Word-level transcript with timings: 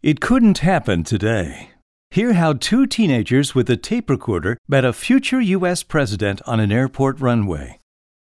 It 0.00 0.20
couldn't 0.20 0.58
happen 0.58 1.02
today. 1.02 1.70
Hear 2.10 2.34
how 2.34 2.52
two 2.52 2.86
teenagers 2.86 3.54
with 3.56 3.68
a 3.68 3.76
tape 3.76 4.08
recorder 4.08 4.56
met 4.68 4.84
a 4.84 4.92
future 4.92 5.40
U.S. 5.40 5.82
president 5.82 6.40
on 6.46 6.60
an 6.60 6.70
airport 6.70 7.20
runway. 7.20 7.80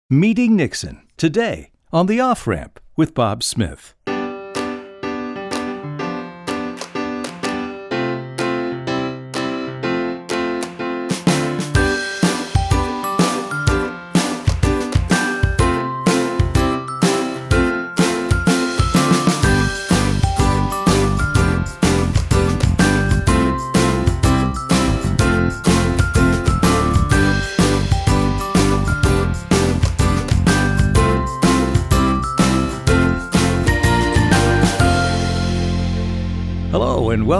Meeting 0.09 0.55
Nixon 0.55 1.01
today 1.17 1.71
on 1.91 2.05
the 2.05 2.21
off 2.21 2.47
ramp 2.47 2.79
with 2.95 3.13
Bob 3.13 3.43
Smith. 3.43 3.94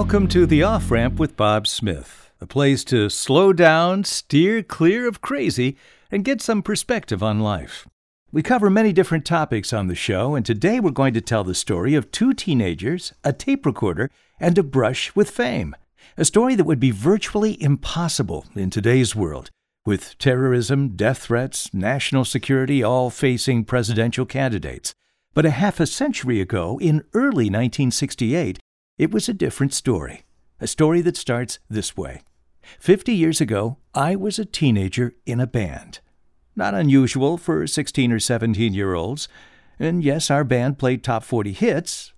Welcome 0.06 0.28
to 0.28 0.46
the 0.46 0.62
off 0.62 0.92
ramp 0.92 1.18
with 1.18 1.36
Bob 1.36 1.66
Smith, 1.66 2.30
a 2.40 2.46
place 2.46 2.84
to 2.84 3.10
slow 3.10 3.52
down, 3.52 4.04
steer 4.04 4.62
clear 4.62 5.08
of 5.08 5.20
crazy, 5.20 5.76
and 6.12 6.24
get 6.24 6.40
some 6.40 6.62
perspective 6.62 7.24
on 7.24 7.40
life. 7.40 7.88
We 8.32 8.44
cover 8.44 8.70
many 8.70 8.94
different 8.94 9.26
topics 9.26 9.74
on 9.74 9.88
the 9.88 9.96
show, 9.96 10.36
and 10.36 10.46
today 10.46 10.80
we're 10.80 10.92
going 10.92 11.16
to 11.16 11.22
tell 11.22 11.44
the 11.44 11.56
story 11.56 11.96
of 11.96 12.12
two 12.12 12.36
teenagers, 12.36 13.14
a 13.24 13.34
tape 13.34 13.66
recorder, 13.66 14.12
and 14.40 14.56
a 14.60 14.64
brush 14.64 15.16
with 15.16 15.32
fame. 15.32 15.76
A 16.18 16.24
story 16.24 16.54
that 16.54 16.66
would 16.66 16.80
be 16.80 16.92
virtually 16.92 17.60
impossible 17.60 18.46
in 18.54 18.70
today's 18.70 19.16
world, 19.16 19.50
with 19.88 20.20
terrorism, 20.20 20.90
death 20.90 21.18
threats, 21.24 21.74
national 21.74 22.26
security 22.26 22.84
all 22.84 23.10
facing 23.10 23.66
presidential 23.66 24.28
candidates. 24.28 24.94
But 25.34 25.48
a 25.48 25.50
half 25.50 25.80
a 25.80 25.88
century 25.88 26.42
ago, 26.42 26.80
in 26.80 27.04
early 27.16 27.50
1968, 27.50 28.60
it 28.98 29.12
was 29.12 29.28
a 29.28 29.34
different 29.34 29.74
story, 29.74 30.24
a 30.60 30.68
story 30.68 31.02
that 31.02 31.18
starts 31.18 31.60
this 31.70 31.98
way. 31.98 32.22
Fifty 32.80 33.14
years 33.14 33.42
ago, 33.42 33.78
I 33.94 34.16
was 34.16 34.40
a 34.40 34.46
teenager 34.46 35.14
in 35.26 35.40
a 35.40 35.48
band. 35.48 36.00
Not 36.56 36.74
unusual 36.74 37.38
for 37.38 37.68
16 37.68 38.12
or 38.12 38.20
17 38.20 38.74
year 38.74 38.94
olds. 38.94 39.28
And 39.78 40.04
yes, 40.04 40.32
our 40.32 40.46
band 40.46 40.80
played 40.80 41.04
top 41.04 41.24
40 41.24 41.52
hits, 41.52 42.14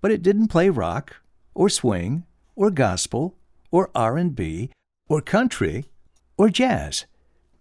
but 0.00 0.10
it 0.10 0.22
didn't 0.22 0.48
play 0.48 0.70
rock 0.70 1.16
or 1.54 1.68
swing 1.68 2.24
or 2.56 2.70
gospel 2.70 3.36
or 3.70 3.90
R&B 3.94 4.70
or 5.08 5.20
country 5.20 5.84
or 6.38 6.48
jazz. 6.48 7.04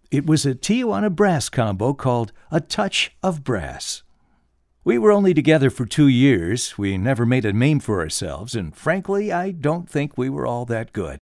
It 0.09 0.25
was 0.25 0.45
a 0.45 0.55
Tijuana 0.55 1.13
brass 1.13 1.49
combo 1.49 1.93
called 1.93 2.31
A 2.49 2.61
Touch 2.61 3.11
of 3.21 3.43
Brass. 3.43 4.03
We 4.83 4.97
were 4.97 5.11
only 5.11 5.35
together 5.35 5.69
for 5.69 5.85
two 5.85 6.07
years. 6.07 6.75
We 6.75 6.97
never 6.97 7.23
made 7.23 7.45
a 7.45 7.53
name 7.53 7.79
for 7.79 7.99
ourselves, 7.99 8.55
and 8.55 8.75
frankly, 8.75 9.31
I 9.31 9.51
don't 9.51 9.87
think 9.87 10.17
we 10.17 10.27
were 10.27 10.47
all 10.47 10.65
that 10.65 10.91
good. 10.91 11.19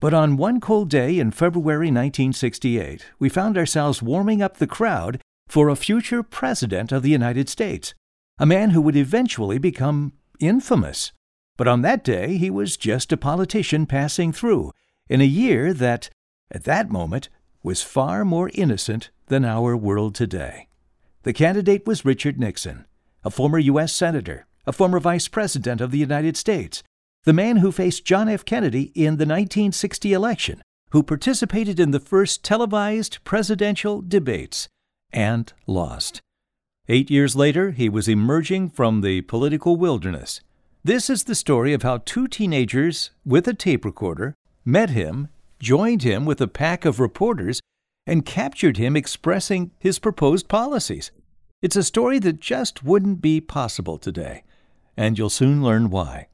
But 0.00 0.14
on 0.14 0.38
one 0.38 0.58
cold 0.58 0.88
day 0.88 1.18
in 1.18 1.30
February 1.30 1.88
1968, 1.88 3.04
we 3.18 3.28
found 3.28 3.58
ourselves 3.58 4.00
warming 4.00 4.40
up 4.40 4.56
the 4.56 4.66
crowd 4.66 5.20
for 5.46 5.68
a 5.68 5.76
future 5.76 6.22
president 6.22 6.92
of 6.92 7.02
the 7.02 7.10
United 7.10 7.50
States, 7.50 7.92
a 8.38 8.46
man 8.46 8.70
who 8.70 8.80
would 8.80 8.96
eventually 8.96 9.58
become 9.58 10.14
infamous. 10.40 11.12
But 11.58 11.68
on 11.68 11.82
that 11.82 12.04
day, 12.04 12.38
he 12.38 12.48
was 12.48 12.78
just 12.78 13.12
a 13.12 13.18
politician 13.18 13.84
passing 13.84 14.32
through, 14.32 14.72
in 15.10 15.20
a 15.20 15.24
year 15.24 15.74
that, 15.74 16.08
at 16.50 16.64
that 16.64 16.90
moment, 16.90 17.28
was 17.62 17.82
far 17.82 18.24
more 18.24 18.50
innocent 18.54 19.10
than 19.26 19.44
our 19.44 19.76
world 19.76 20.14
today. 20.14 20.68
The 21.24 21.34
candidate 21.34 21.86
was 21.86 22.06
Richard 22.06 22.40
Nixon 22.40 22.86
a 23.24 23.30
former 23.30 23.58
U.S. 23.58 23.92
Senator, 23.92 24.46
a 24.66 24.72
former 24.72 25.00
Vice 25.00 25.28
President 25.28 25.80
of 25.80 25.90
the 25.90 25.98
United 25.98 26.36
States, 26.36 26.82
the 27.24 27.32
man 27.32 27.56
who 27.56 27.72
faced 27.72 28.04
John 28.04 28.28
F. 28.28 28.44
Kennedy 28.44 28.92
in 28.94 29.16
the 29.16 29.26
1960 29.26 30.12
election, 30.12 30.62
who 30.90 31.02
participated 31.02 31.80
in 31.80 31.90
the 31.90 32.00
first 32.00 32.44
televised 32.44 33.18
presidential 33.24 34.02
debates 34.02 34.68
and 35.10 35.52
lost. 35.66 36.20
Eight 36.86 37.10
years 37.10 37.34
later, 37.34 37.70
he 37.70 37.88
was 37.88 38.08
emerging 38.08 38.70
from 38.70 39.00
the 39.00 39.22
political 39.22 39.76
wilderness. 39.76 40.40
This 40.84 41.08
is 41.08 41.24
the 41.24 41.34
story 41.34 41.72
of 41.72 41.82
how 41.82 42.02
two 42.04 42.28
teenagers 42.28 43.10
with 43.24 43.48
a 43.48 43.54
tape 43.54 43.86
recorder 43.86 44.34
met 44.66 44.90
him, 44.90 45.28
joined 45.58 46.02
him 46.02 46.26
with 46.26 46.42
a 46.42 46.48
pack 46.48 46.84
of 46.84 47.00
reporters, 47.00 47.60
and 48.06 48.26
captured 48.26 48.76
him 48.76 48.96
expressing 48.96 49.70
his 49.78 49.98
proposed 49.98 50.46
policies. 50.46 51.10
It's 51.64 51.76
a 51.76 51.82
story 51.82 52.18
that 52.18 52.40
just 52.40 52.84
wouldn't 52.84 53.22
be 53.22 53.40
possible 53.40 53.96
today, 53.96 54.44
and 54.98 55.16
you'll 55.16 55.30
soon 55.30 55.64
learn 55.64 55.88
why. 55.88 56.28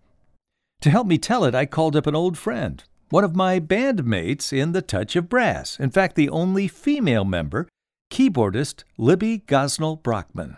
To 0.80 0.90
help 0.90 1.06
me 1.06 1.18
tell 1.18 1.44
it, 1.44 1.54
I 1.54 1.66
called 1.66 1.94
up 1.94 2.08
an 2.08 2.16
old 2.16 2.36
friend, 2.36 2.82
one 3.10 3.22
of 3.22 3.36
my 3.36 3.60
bandmates 3.60 4.52
in 4.52 4.72
The 4.72 4.82
Touch 4.82 5.14
of 5.14 5.28
Brass, 5.28 5.78
in 5.78 5.90
fact, 5.92 6.16
the 6.16 6.28
only 6.30 6.66
female 6.66 7.24
member, 7.24 7.68
keyboardist 8.10 8.82
Libby 8.98 9.44
Gosnell 9.46 10.02
Brockman. 10.02 10.56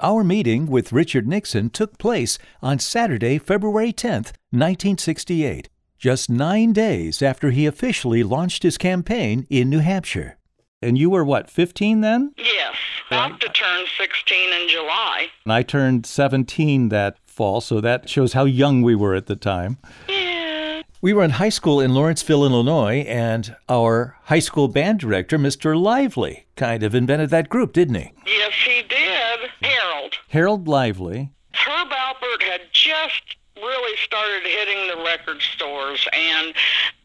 Our 0.00 0.24
meeting 0.24 0.66
with 0.66 0.92
Richard 0.92 1.28
Nixon 1.28 1.70
took 1.70 1.96
place 1.96 2.36
on 2.60 2.80
Saturday, 2.80 3.38
February 3.38 3.92
10, 3.92 4.24
1968, 4.50 5.68
just 5.98 6.28
nine 6.28 6.72
days 6.72 7.22
after 7.22 7.52
he 7.52 7.64
officially 7.64 8.24
launched 8.24 8.64
his 8.64 8.76
campaign 8.76 9.46
in 9.48 9.70
New 9.70 9.78
Hampshire. 9.78 10.36
And 10.82 10.96
you 10.96 11.10
were 11.10 11.24
what, 11.24 11.50
15 11.50 12.00
then? 12.00 12.32
Yes, 12.38 12.74
about 13.08 13.38
to 13.40 13.48
turn 13.50 13.84
16 13.98 14.52
in 14.62 14.68
July. 14.68 15.26
And 15.44 15.52
I 15.52 15.62
turned 15.62 16.06
17 16.06 16.88
that 16.88 17.18
fall, 17.26 17.60
so 17.60 17.82
that 17.82 18.08
shows 18.08 18.32
how 18.32 18.44
young 18.46 18.80
we 18.80 18.94
were 18.94 19.14
at 19.14 19.26
the 19.26 19.36
time. 19.36 19.76
Yeah. 20.08 20.80
We 21.02 21.12
were 21.12 21.22
in 21.22 21.32
high 21.32 21.50
school 21.50 21.80
in 21.80 21.92
Lawrenceville, 21.92 22.46
Illinois, 22.46 23.00
and 23.00 23.54
our 23.68 24.16
high 24.24 24.38
school 24.38 24.68
band 24.68 25.00
director, 25.00 25.38
Mr. 25.38 25.78
Lively, 25.78 26.46
kind 26.56 26.82
of 26.82 26.94
invented 26.94 27.28
that 27.28 27.50
group, 27.50 27.74
didn't 27.74 27.96
he? 27.96 28.12
Yes, 28.26 28.54
he 28.64 28.82
did. 28.82 29.50
Harold. 29.60 30.14
Harold 30.28 30.66
Lively. 30.66 31.30
Herb 31.52 31.88
Alpert 31.88 32.42
had 32.42 32.62
just 32.72 33.36
really 33.56 33.96
started 33.98 34.44
hitting 34.44 34.88
the 34.88 35.04
record 35.04 35.42
stores 35.42 36.08
and 36.14 36.54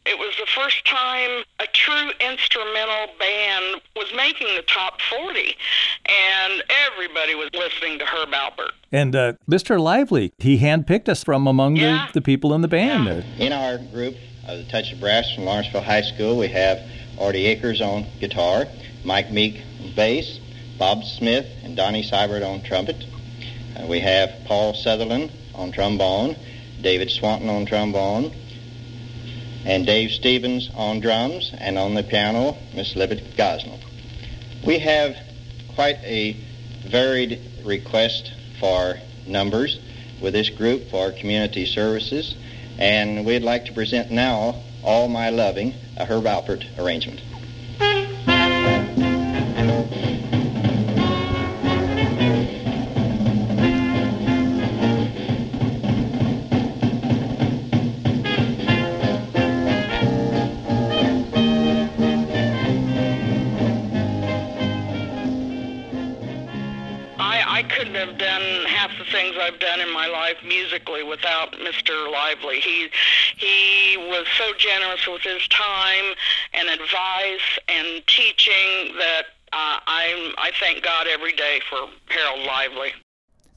it 0.05 0.17
was 0.19 0.33
the 0.39 0.45
first 0.45 0.85
time 0.85 1.43
a 1.59 1.65
true 1.73 2.11
instrumental 2.19 3.07
band 3.19 3.81
was 3.95 4.11
making 4.15 4.47
the 4.55 4.61
top 4.63 5.01
40 5.01 5.55
and 6.05 6.63
everybody 6.87 7.33
was 7.35 7.49
listening 7.53 7.97
to 7.99 8.05
Herb 8.05 8.29
Alpert. 8.29 8.71
And 8.91 9.15
uh, 9.15 9.33
Mr. 9.49 9.79
Lively, 9.79 10.31
he 10.37 10.59
handpicked 10.59 11.09
us 11.09 11.23
from 11.23 11.47
among 11.47 11.75
Yeah. 11.77 12.07
the, 12.13 12.19
the 12.19 12.21
people 12.21 12.53
in 12.53 12.61
the 12.61 12.67
band 12.67 13.05
Yeah. 13.05 13.45
In 13.45 13.51
our 13.53 13.77
group 13.77 14.15
of 14.47 14.57
the 14.59 14.65
Touch 14.65 14.91
of 14.93 14.99
Brass 14.99 15.33
from 15.33 15.45
Lawrenceville 15.45 15.81
High 15.81 16.01
School, 16.03 16.37
we 16.37 16.47
have 16.49 16.79
Artie 17.19 17.45
Akers 17.47 17.81
on 17.81 18.05
guitar, 18.19 18.65
Mike 19.03 19.31
Meek 19.31 19.61
on 19.81 19.95
bass, 19.95 20.39
Bob 20.77 21.03
Smith 21.03 21.47
and 21.63 21.75
Donnie 21.75 22.03
Seibert 22.03 22.45
on 22.47 22.61
trumpet. 22.61 22.97
Uh, 23.75 23.87
we 23.87 23.99
have 24.01 24.29
Paul 24.45 24.73
Sutherland 24.73 25.31
on 25.55 25.71
trombone, 25.71 26.35
David 26.81 27.09
Swanton 27.09 27.49
on 27.49 27.65
trombone, 27.65 28.31
and 29.65 29.85
Dave 29.85 30.11
Stevens 30.11 30.69
on 30.75 30.99
drums, 30.99 31.51
and 31.57 31.77
on 31.77 31.95
the 31.95 32.03
piano, 32.03 32.55
Miss 32.75 32.95
Libby 32.95 33.17
Gosnell. 33.35 33.79
We 34.65 34.79
have 34.79 35.17
quite 35.73 35.97
a 36.03 36.33
varied 36.87 37.41
request 37.63 38.31
for 38.59 38.97
numbers 39.25 39.79
with 40.21 40.33
this 40.33 40.49
group 40.49 40.89
for 40.89 41.11
community 41.11 41.65
services, 41.65 42.35
and 42.77 43.25
we'd 43.25 43.41
like 43.41 43.65
to 43.65 43.73
present 43.73 44.11
now 44.11 44.61
All 44.83 45.07
My 45.07 45.29
Loving, 45.29 45.73
a 45.97 46.05
Herb 46.05 46.25
Alpert 46.25 46.65
arrangement. 46.77 47.21
I, 67.45 67.59
I 67.59 67.63
couldn't 67.63 67.95
have 67.95 68.17
done 68.17 68.65
half 68.65 68.91
the 68.97 69.05
things 69.05 69.35
I've 69.39 69.59
done 69.59 69.79
in 69.79 69.91
my 69.91 70.07
life 70.07 70.37
musically 70.45 71.03
without 71.03 71.53
Mr. 71.53 72.11
Lively. 72.11 72.59
He 72.59 72.89
he 73.37 73.97
was 73.97 74.25
so 74.37 74.51
generous 74.57 75.07
with 75.07 75.21
his 75.21 75.47
time 75.49 76.15
and 76.53 76.69
advice 76.69 77.59
and 77.67 78.05
teaching 78.07 78.95
that 78.97 79.23
uh, 79.53 79.79
I'm 79.87 80.33
I 80.37 80.51
thank 80.59 80.83
God 80.83 81.07
every 81.07 81.33
day 81.33 81.59
for 81.69 81.87
Harold 82.07 82.45
Lively. 82.45 82.91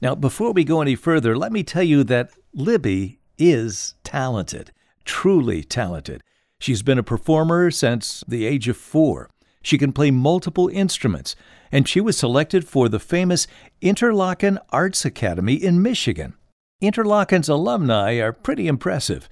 Now, 0.01 0.15
before 0.15 0.53
we 0.53 0.63
go 0.63 0.81
any 0.81 0.95
further, 0.95 1.37
let 1.37 1.51
me 1.51 1.63
tell 1.63 1.83
you 1.83 2.03
that 2.05 2.31
Libby 2.53 3.19
is 3.37 3.95
talented, 4.03 4.71
truly 5.03 5.63
talented. 5.63 6.23
She's 6.59 6.81
been 6.81 6.97
a 6.97 7.03
performer 7.03 7.69
since 7.71 8.23
the 8.27 8.45
age 8.45 8.67
of 8.67 8.77
four. 8.77 9.29
She 9.61 9.77
can 9.77 9.91
play 9.91 10.09
multiple 10.09 10.69
instruments, 10.69 11.35
and 11.71 11.87
she 11.87 11.99
was 11.99 12.17
selected 12.17 12.67
for 12.67 12.87
the 12.87 12.99
famous 12.99 13.45
Interlochen 13.81 14.57
Arts 14.71 15.05
Academy 15.05 15.53
in 15.53 15.81
Michigan. 15.81 16.33
Interlochen's 16.81 17.47
alumni 17.47 18.15
are 18.15 18.33
pretty 18.33 18.67
impressive. 18.67 19.29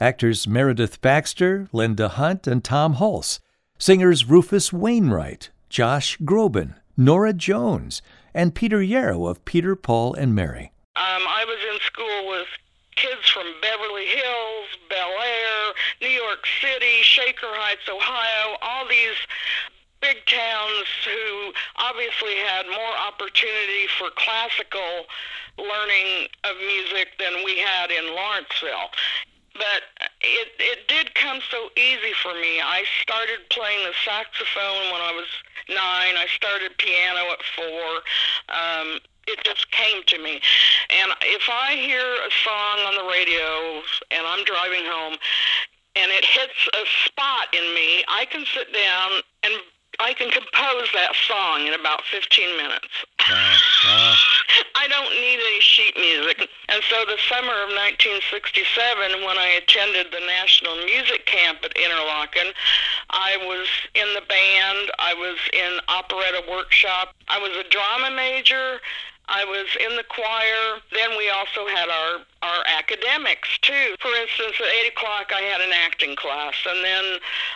Actors 0.00 0.48
Meredith 0.48 1.02
Baxter, 1.02 1.68
Linda 1.72 2.08
Hunt, 2.08 2.46
and 2.46 2.64
Tom 2.64 2.94
Hulce. 2.94 3.40
Singers 3.78 4.24
Rufus 4.24 4.72
Wainwright, 4.72 5.50
Josh 5.68 6.16
Groban, 6.18 6.76
Norah 6.96 7.34
Jones, 7.34 8.00
and 8.32 8.54
Peter 8.54 8.82
Yarrow 8.82 9.26
of 9.26 9.44
Peter, 9.44 9.76
Paul, 9.76 10.14
and 10.14 10.34
Mary. 10.34 10.72
Um, 10.96 11.22
I 11.28 11.44
was 11.46 11.58
in 11.72 11.80
school 11.80 12.28
with 12.28 12.46
kids 12.96 13.28
from 13.28 13.46
Beverly 13.60 14.06
Hills, 14.06 14.68
Bel 14.88 15.08
Air, 15.08 15.74
New 16.00 16.08
York 16.08 16.44
City, 16.60 17.02
Shaker 17.02 17.48
Heights, 17.48 17.88
Ohio, 17.88 18.56
all 18.62 18.86
these 18.88 19.16
big 20.00 20.24
towns 20.26 20.88
who 21.04 21.52
obviously 21.76 22.36
had 22.48 22.66
more 22.66 22.94
opportunity 23.06 23.86
for 23.98 24.08
classical 24.16 25.06
learning 25.58 26.28
of 26.44 26.56
music 26.56 27.12
than 27.18 27.44
we 27.44 27.58
had 27.58 27.90
in 27.90 28.14
Lawrenceville. 28.14 28.90
But 29.54 30.08
it, 30.22 30.48
it 30.58 30.88
did 30.88 31.14
come 31.14 31.40
so 31.50 31.68
easy 31.76 32.14
for 32.22 32.32
me. 32.34 32.60
I 32.60 32.84
started 33.02 33.44
playing 33.50 33.84
the 33.84 33.92
saxophone 34.04 34.92
when 34.92 35.02
I 35.02 35.12
was 35.12 35.28
nine. 35.68 36.16
I 36.16 36.26
started 36.32 36.78
piano 36.78 37.32
at 37.34 37.42
four. 37.56 37.88
Um, 38.48 39.00
it 39.26 39.42
just 39.44 39.70
came 39.70 40.02
to 40.06 40.18
me. 40.18 40.40
And 40.88 41.12
if 41.22 41.48
I 41.50 41.74
hear 41.76 42.00
a 42.00 42.32
song 42.42 42.78
on 42.86 42.94
the 42.94 43.10
radio 43.10 43.82
and 44.10 44.26
I'm 44.26 44.44
driving 44.44 44.86
home 44.86 45.18
and 45.96 46.10
it 46.10 46.24
hits 46.24 46.68
a 46.72 46.84
spot 47.06 47.52
in 47.52 47.74
me, 47.74 48.04
I 48.08 48.24
can 48.26 48.44
sit 48.54 48.72
down 48.72 49.10
and 49.42 49.54
I 50.00 50.14
can 50.14 50.30
compose 50.30 50.88
that 50.94 51.12
song 51.28 51.66
in 51.66 51.74
about 51.74 52.02
15 52.10 52.56
minutes. 52.56 52.88
Wow. 53.28 53.56
Wow. 53.84 54.14
I 54.74 54.88
don't 54.88 55.12
need 55.12 55.36
any 55.36 55.60
sheet 55.60 55.94
music. 55.96 56.48
And 56.68 56.82
so 56.88 57.04
the 57.04 57.20
summer 57.28 57.52
of 57.52 57.68
1967, 57.68 59.20
when 59.20 59.36
I 59.36 59.60
attended 59.60 60.08
the 60.08 60.24
National 60.24 60.76
Music 60.88 61.26
Camp 61.26 61.58
at 61.62 61.74
Interlochen, 61.76 62.56
I 63.10 63.36
was 63.44 63.68
in 63.94 64.08
the 64.16 64.24
band, 64.24 64.90
I 64.98 65.12
was 65.12 65.36
in 65.52 65.78
operetta 65.88 66.48
workshop, 66.48 67.14
I 67.28 67.38
was 67.38 67.52
a 67.60 67.68
drama 67.68 68.16
major, 68.16 68.80
I 69.28 69.44
was 69.44 69.66
in 69.78 69.96
the 69.96 70.04
choir. 70.04 70.80
Then 70.92 71.16
we 71.16 71.30
also 71.30 71.66
had 71.66 71.88
our, 71.88 72.26
our 72.42 72.64
academics, 72.66 73.48
too. 73.62 73.94
For 74.00 74.10
instance, 74.14 74.56
at 74.58 74.66
8 74.86 74.92
o'clock, 74.92 75.32
I 75.34 75.42
had 75.42 75.60
an 75.60 75.72
acting 75.72 76.16
class. 76.16 76.54
And 76.66 76.84
then 76.84 77.04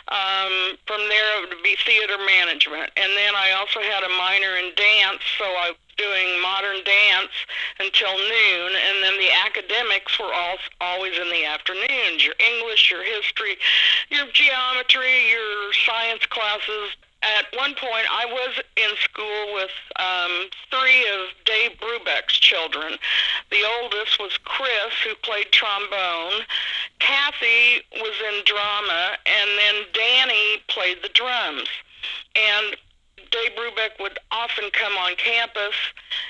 um, 0.09 0.79
from 0.87 1.03
there, 1.09 1.43
it 1.43 1.51
would 1.51 1.63
be 1.63 1.77
theater 1.85 2.19
management. 2.19 2.91
And 2.97 3.11
then 3.17 3.35
I 3.35 3.53
also 3.59 3.81
had 3.81 4.05
a 4.05 4.13
minor 4.15 4.57
in 4.57 4.71
dance, 4.77 5.23
so 5.39 5.45
I 5.45 5.75
was 5.75 5.83
doing 5.97 6.41
modern 6.43 6.83
dance 6.85 7.35
until 7.79 8.15
noon. 8.15 8.71
And 8.75 9.03
then 9.03 9.19
the 9.19 9.31
academics 9.47 10.19
were 10.19 10.33
all, 10.33 10.59
always 10.81 11.19
in 11.19 11.31
the 11.31 11.45
afternoons 11.45 12.23
your 12.23 12.35
English, 12.39 12.91
your 12.91 13.03
history, 13.03 13.57
your 14.11 14.27
geometry, 14.33 15.31
your 15.31 15.73
science 15.87 16.27
classes 16.27 16.95
at 17.39 17.47
one 17.57 17.75
point, 17.75 18.07
I 18.11 18.27
was 18.27 18.61
in 18.77 18.91
school 19.01 19.55
with 19.55 19.71
um, 19.97 20.49
three 20.71 21.09
of 21.09 21.29
Dave 21.45 21.79
Brubeck's 21.81 22.35
children. 22.39 22.99
The 23.51 23.63
oldest 23.81 24.19
was 24.21 24.37
Chris, 24.45 24.93
who 25.05 25.15
played 25.23 25.51
trombone. 25.51 26.45
Kathy 26.99 27.83
was 27.97 28.15
in 28.29 28.45
drama, 28.45 29.17
and 29.27 29.51
then 29.59 29.85
Danny 29.93 30.63
played 30.69 30.99
the 31.03 31.09
drums. 31.09 31.69
And 32.37 32.77
Dave 33.31 33.57
Brubeck 33.57 33.99
would 34.01 34.19
often 34.31 34.71
come 34.71 34.93
on 34.95 35.17
campus. 35.17 35.75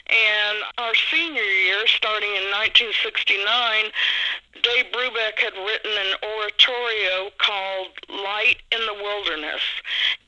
And 0.09 0.59
our 0.79 0.95
senior 1.11 1.43
year, 1.43 1.87
starting 1.87 2.31
in 2.31 2.49
1969, 2.55 3.91
Dave 4.63 4.87
Brubeck 4.93 5.39
had 5.39 5.53
written 5.53 5.93
an 5.93 6.15
oratorio 6.23 7.31
called 7.39 7.93
Light 8.09 8.54
in 8.75 8.87
the 8.87 9.03
Wilderness, 9.03 9.63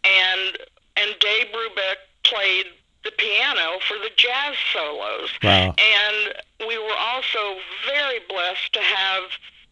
and 0.04 0.58
and 0.96 1.14
Dave 1.20 1.46
Brubeck 1.52 1.98
played 2.24 2.66
the 3.04 3.12
piano 3.12 3.78
for 3.86 3.98
the 3.98 4.10
jazz 4.16 4.56
solos. 4.72 5.30
Wow. 5.42 5.74
And 5.78 6.34
we 6.66 6.78
were 6.78 6.98
also 6.98 7.58
very 7.86 8.20
blessed 8.28 8.72
to 8.72 8.80
have 8.80 9.22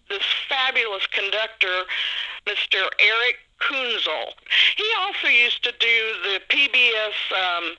this 0.08 0.22
fabulous 0.48 1.06
conductor, 1.08 1.84
Mr. 2.46 2.86
Erich 3.00 3.38
Kunzel. 3.60 4.32
He 4.76 4.86
also 5.00 5.28
used 5.28 5.64
to 5.64 5.72
do 5.72 6.12
the 6.22 6.40
PBS 6.48 7.16
um, 7.32 7.76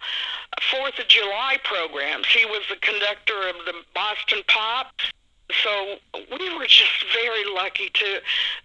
Fourth 0.72 1.00
of 1.00 1.08
July 1.08 1.58
programs. 1.64 2.28
He 2.28 2.46
was 2.46 2.64
the 2.70 2.78
conductor 2.78 3.48
of 3.48 3.56
the 3.66 3.74
Boston 3.94 4.42
Pops 4.48 5.12
so 5.52 5.96
we 6.12 6.58
were 6.58 6.66
just 6.66 7.06
very 7.14 7.46
lucky 7.54 7.90
to 7.94 8.22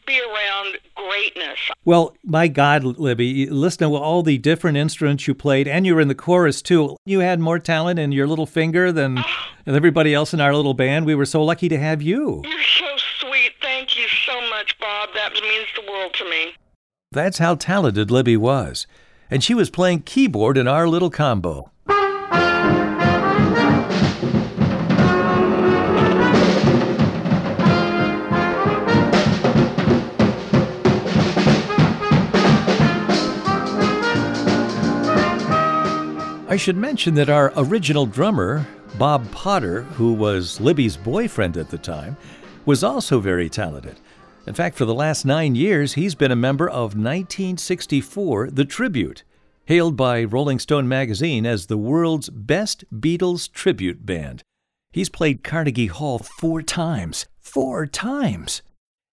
be 0.06 0.20
around 0.20 0.78
greatness. 0.94 1.58
Well, 1.84 2.14
my 2.24 2.48
God, 2.48 2.84
Libby, 2.84 3.46
listen 3.46 3.88
to 3.90 3.96
all 3.96 4.22
the 4.22 4.38
different 4.38 4.76
instruments 4.76 5.26
you 5.26 5.34
played, 5.34 5.68
and 5.68 5.86
you 5.86 5.94
were 5.94 6.00
in 6.00 6.08
the 6.08 6.14
chorus 6.14 6.62
too. 6.62 6.96
You 7.04 7.20
had 7.20 7.40
more 7.40 7.58
talent 7.58 7.98
in 7.98 8.12
your 8.12 8.26
little 8.26 8.46
finger 8.46 8.92
than 8.92 9.18
oh. 9.18 9.24
everybody 9.66 10.14
else 10.14 10.32
in 10.32 10.40
our 10.40 10.54
little 10.54 10.74
band. 10.74 11.06
We 11.06 11.14
were 11.14 11.26
so 11.26 11.44
lucky 11.44 11.68
to 11.68 11.78
have 11.78 12.02
you. 12.02 12.42
You're 12.44 12.62
so 12.78 12.96
sweet. 13.20 13.52
Thank 13.60 13.96
you 13.96 14.06
so 14.26 14.40
much, 14.48 14.78
Bob. 14.78 15.10
That 15.14 15.32
means 15.34 15.66
the 15.76 15.90
world 15.90 16.14
to 16.14 16.28
me. 16.28 16.54
That's 17.12 17.38
how 17.38 17.56
talented 17.56 18.10
Libby 18.10 18.36
was. 18.36 18.86
And 19.30 19.44
she 19.44 19.54
was 19.54 19.70
playing 19.70 20.02
keyboard 20.02 20.56
in 20.56 20.66
our 20.66 20.88
little 20.88 21.10
combo. 21.10 21.70
I 36.50 36.56
should 36.56 36.76
mention 36.76 37.14
that 37.14 37.30
our 37.30 37.52
original 37.56 38.06
drummer, 38.06 38.66
Bob 38.98 39.30
Potter, 39.30 39.82
who 39.82 40.12
was 40.12 40.60
Libby's 40.60 40.96
boyfriend 40.96 41.56
at 41.56 41.70
the 41.70 41.78
time, 41.78 42.16
was 42.66 42.82
also 42.82 43.20
very 43.20 43.48
talented. 43.48 44.00
In 44.48 44.54
fact, 44.54 44.76
for 44.76 44.84
the 44.84 44.92
last 44.92 45.24
nine 45.24 45.54
years, 45.54 45.92
he's 45.92 46.16
been 46.16 46.32
a 46.32 46.36
member 46.36 46.68
of 46.68 46.96
1964 46.96 48.50
The 48.50 48.64
Tribute, 48.64 49.22
hailed 49.66 49.96
by 49.96 50.24
Rolling 50.24 50.58
Stone 50.58 50.88
magazine 50.88 51.46
as 51.46 51.66
the 51.66 51.78
world's 51.78 52.30
best 52.30 52.82
Beatles 52.92 53.48
tribute 53.48 54.04
band. 54.04 54.42
He's 54.90 55.08
played 55.08 55.44
Carnegie 55.44 55.86
Hall 55.86 56.18
four 56.18 56.62
times. 56.62 57.26
Four 57.38 57.86
times! 57.86 58.62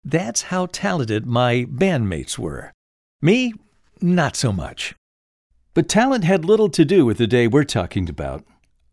That's 0.02 0.40
how 0.44 0.68
talented 0.72 1.26
my 1.26 1.66
bandmates 1.68 2.38
were. 2.38 2.72
Me, 3.20 3.52
not 4.00 4.36
so 4.36 4.54
much. 4.54 4.94
But 5.76 5.90
talent 5.90 6.24
had 6.24 6.46
little 6.46 6.70
to 6.70 6.86
do 6.86 7.04
with 7.04 7.18
the 7.18 7.26
day 7.26 7.46
we're 7.46 7.62
talking 7.62 8.08
about. 8.08 8.46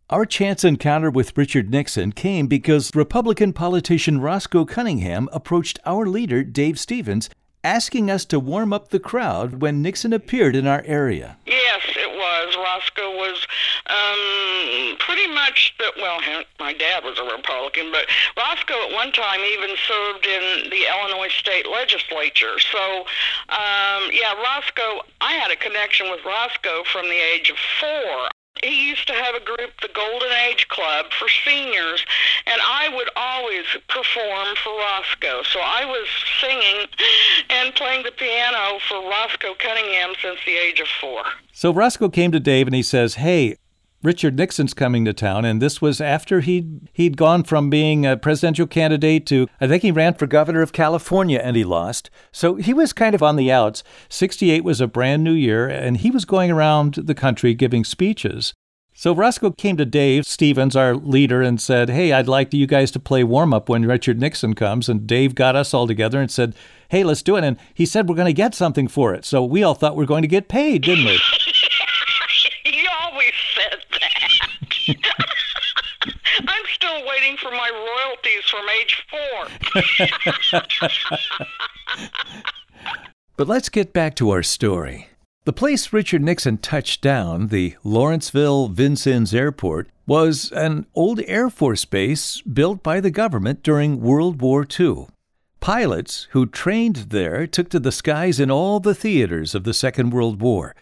Our 0.10 0.26
chance 0.26 0.66
encounter 0.66 1.10
with 1.10 1.38
Richard 1.38 1.70
Nixon 1.70 2.12
came 2.12 2.48
because 2.48 2.92
Republican 2.94 3.54
politician 3.54 4.20
Roscoe 4.20 4.66
Cunningham 4.66 5.30
approached 5.32 5.80
our 5.86 6.06
leader, 6.06 6.44
Dave 6.44 6.78
Stevens, 6.78 7.30
asking 7.64 8.12
us 8.12 8.26
to 8.26 8.40
warm 8.40 8.74
up 8.74 8.90
the 8.90 9.00
crowd 9.00 9.62
when 9.62 9.82
Nixon 9.82 10.14
appeared 10.14 10.56
in 10.56 10.68
our 10.68 10.84
area. 10.86 11.38
Yes, 11.46 11.82
it 11.96 12.12
was. 12.12 12.56
Roscoe 12.58 13.12
was 13.12 13.48
um, 13.88 14.98
pretty 15.00 15.28
much 15.34 15.74
the, 15.78 15.92
well, 16.02 16.20
my 16.60 16.74
dad 16.74 17.04
was 17.04 17.18
a 17.20 17.24
Republican, 17.24 17.92
but 17.92 18.06
Roscoe 18.38 18.88
at 18.88 18.94
one 18.94 19.12
time 19.12 19.40
even 19.40 19.76
served 19.88 20.26
in 20.26 20.70
the 20.70 20.86
Illinois 20.90 21.30
state 21.30 21.68
legislature. 21.70 22.60
So, 22.60 23.00
um, 23.50 24.10
yeah, 24.12 24.34
Roscoe, 24.36 25.06
I 25.22 25.34
had 25.34 25.52
a 25.52 25.56
connection 25.56 26.10
with 26.12 26.20
Roscoe 26.26 26.84
from 26.92 27.06
the 27.06 27.20
age 27.20 27.50
of 27.50 27.58
four 27.80 28.30
he 28.62 28.90
used 28.90 29.08
to 29.08 29.14
have 29.14 29.36
a 29.36 29.44
group, 29.44 29.72
the 29.82 29.90
Golden 29.94 30.32
Age 30.50 30.68
Club, 30.70 31.08
for 31.18 31.28
seniors, 31.46 32.06
and 32.46 32.62
I 32.62 32.90
would 32.94 33.10
always 33.16 33.66
perform 33.90 34.56
for 34.64 34.78
Roscoe. 34.78 35.44
So 35.44 35.60
I 35.60 35.86
was 35.86 36.08
singing 36.40 36.88
and 37.50 37.74
playing 37.76 38.04
the 38.04 38.12
piano 38.12 38.80
for 38.88 39.02
Roscoe 39.02 39.56
Cunningham 39.60 40.14
since 40.22 40.40
the 40.46 40.54
age 40.54 40.80
of 40.80 40.88
four. 41.02 41.24
So 41.52 41.74
Roscoe 41.74 42.10
came 42.10 42.32
to 42.32 42.40
Dave 42.40 42.68
and 42.68 42.76
he 42.76 42.84
says, 42.84 43.16
Hey, 43.16 43.58
Richard 44.04 44.38
Nixon's 44.38 44.74
coming 44.74 45.06
to 45.06 45.14
town, 45.14 45.46
and 45.46 45.62
this 45.62 45.82
was 45.82 46.02
after 46.02 46.42
he'd 46.42 46.90
he'd 46.92 47.16
gone 47.16 47.44
from 47.44 47.70
being 47.70 48.06
a 48.06 48.18
presidential 48.18 48.68
candidate 48.68 49.26
to 49.28 49.48
I 49.62 49.68
think 49.68 49.82
he 49.82 49.92
ran 49.92 50.16
for 50.16 50.28
governor 50.28 50.62
of 50.62 50.74
California 50.74 51.40
and 51.40 51.56
he 51.56 51.64
lost. 51.64 52.10
So 52.32 52.56
he 52.56 52.74
was 52.74 52.92
kind 52.92 53.16
of 53.16 53.24
on 53.24 53.38
the 53.38 53.52
outs. 53.52 53.84
68 54.10 54.64
was 54.64 54.82
a 54.82 54.88
brand 54.88 55.24
new 55.24 55.34
year, 55.34 55.68
and 55.68 55.98
he 55.98 56.12
was 56.12 56.26
going 56.26 56.52
around 56.52 56.96
the 56.96 57.16
country 57.16 57.54
giving 57.54 57.84
speeches. 57.84 58.54
So 58.96 59.16
Roscoe 59.16 59.50
came 59.52 59.76
to 59.78 59.86
Dave 59.86 60.24
Stevens, 60.26 60.76
our 60.76 60.96
leader, 60.96 61.42
and 61.42 61.60
said, 61.60 61.90
Hey, 61.90 62.12
I'd 62.12 62.28
like 62.28 62.54
you 62.54 62.68
guys 62.68 62.92
to 62.92 63.00
play 63.00 63.24
warm 63.24 63.54
up 63.54 63.68
when 63.68 63.86
Richard 63.86 64.20
Nixon 64.20 64.54
comes. 64.54 64.88
And 64.88 65.08
Dave 65.08 65.34
got 65.34 65.56
us 65.56 65.74
all 65.74 65.88
together 65.88 66.22
and 66.22 66.30
said, 66.30 66.54
Hey, 66.90 67.04
let's 67.04 67.24
do 67.24 67.36
it. 67.36 67.44
And 67.44 67.58
he 67.74 67.88
said, 67.88 68.08
We're 68.08 68.16
going 68.16 68.28
to 68.28 68.34
get 68.34 68.54
something 68.54 68.88
for 68.88 69.16
it. 69.16 69.26
So 69.26 69.44
we 69.44 69.64
all 69.64 69.74
thought 69.74 69.96
we 69.96 70.04
are 70.04 70.08
going 70.08 70.22
to 70.22 70.28
get 70.28 70.48
paid, 70.48 70.84
didn't 70.84 71.06
we? 71.06 71.14
you 72.66 72.88
always 73.02 73.34
said 73.56 73.80
that. 74.00 74.73
I'm 76.48 76.66
still 76.74 77.06
waiting 77.08 77.38
for 77.38 77.52
my 77.52 77.70
royalties 77.70 78.44
from 78.50 78.68
age 78.82 79.06
four. 79.10 79.48
but 83.38 83.48
let's 83.48 83.70
get 83.70 83.94
back 83.94 84.16
to 84.16 84.30
our 84.32 84.44
story. 84.44 85.08
The 85.46 85.54
place 85.54 85.92
Richard 85.92 86.22
Nixon 86.22 86.58
touched 86.58 87.02
down, 87.02 87.48
the 87.48 87.76
Lawrenceville 87.84 88.70
Vincennes 88.70 89.34
Airport, 89.34 89.90
was 90.06 90.52
an 90.54 90.86
old 90.96 91.20
Air 91.28 91.50
Force 91.50 91.86
base 91.86 92.42
built 92.42 92.82
by 92.82 93.00
the 93.00 93.12
government 93.12 93.64
during 93.64 94.02
World 94.02 94.42
War 94.42 94.66
II. 94.80 95.08
Pilots 95.60 96.28
who 96.32 96.46
trained 96.46 96.96
there 97.10 97.48
took 97.48 97.70
to 97.70 97.80
the 97.80 97.92
skies 97.92 98.40
in 98.40 98.52
all 98.52 98.80
the 98.80 98.96
theaters 98.96 99.56
of 99.56 99.64
the 99.64 99.74
Second 99.74 100.12
World 100.12 100.42
War. 100.42 100.76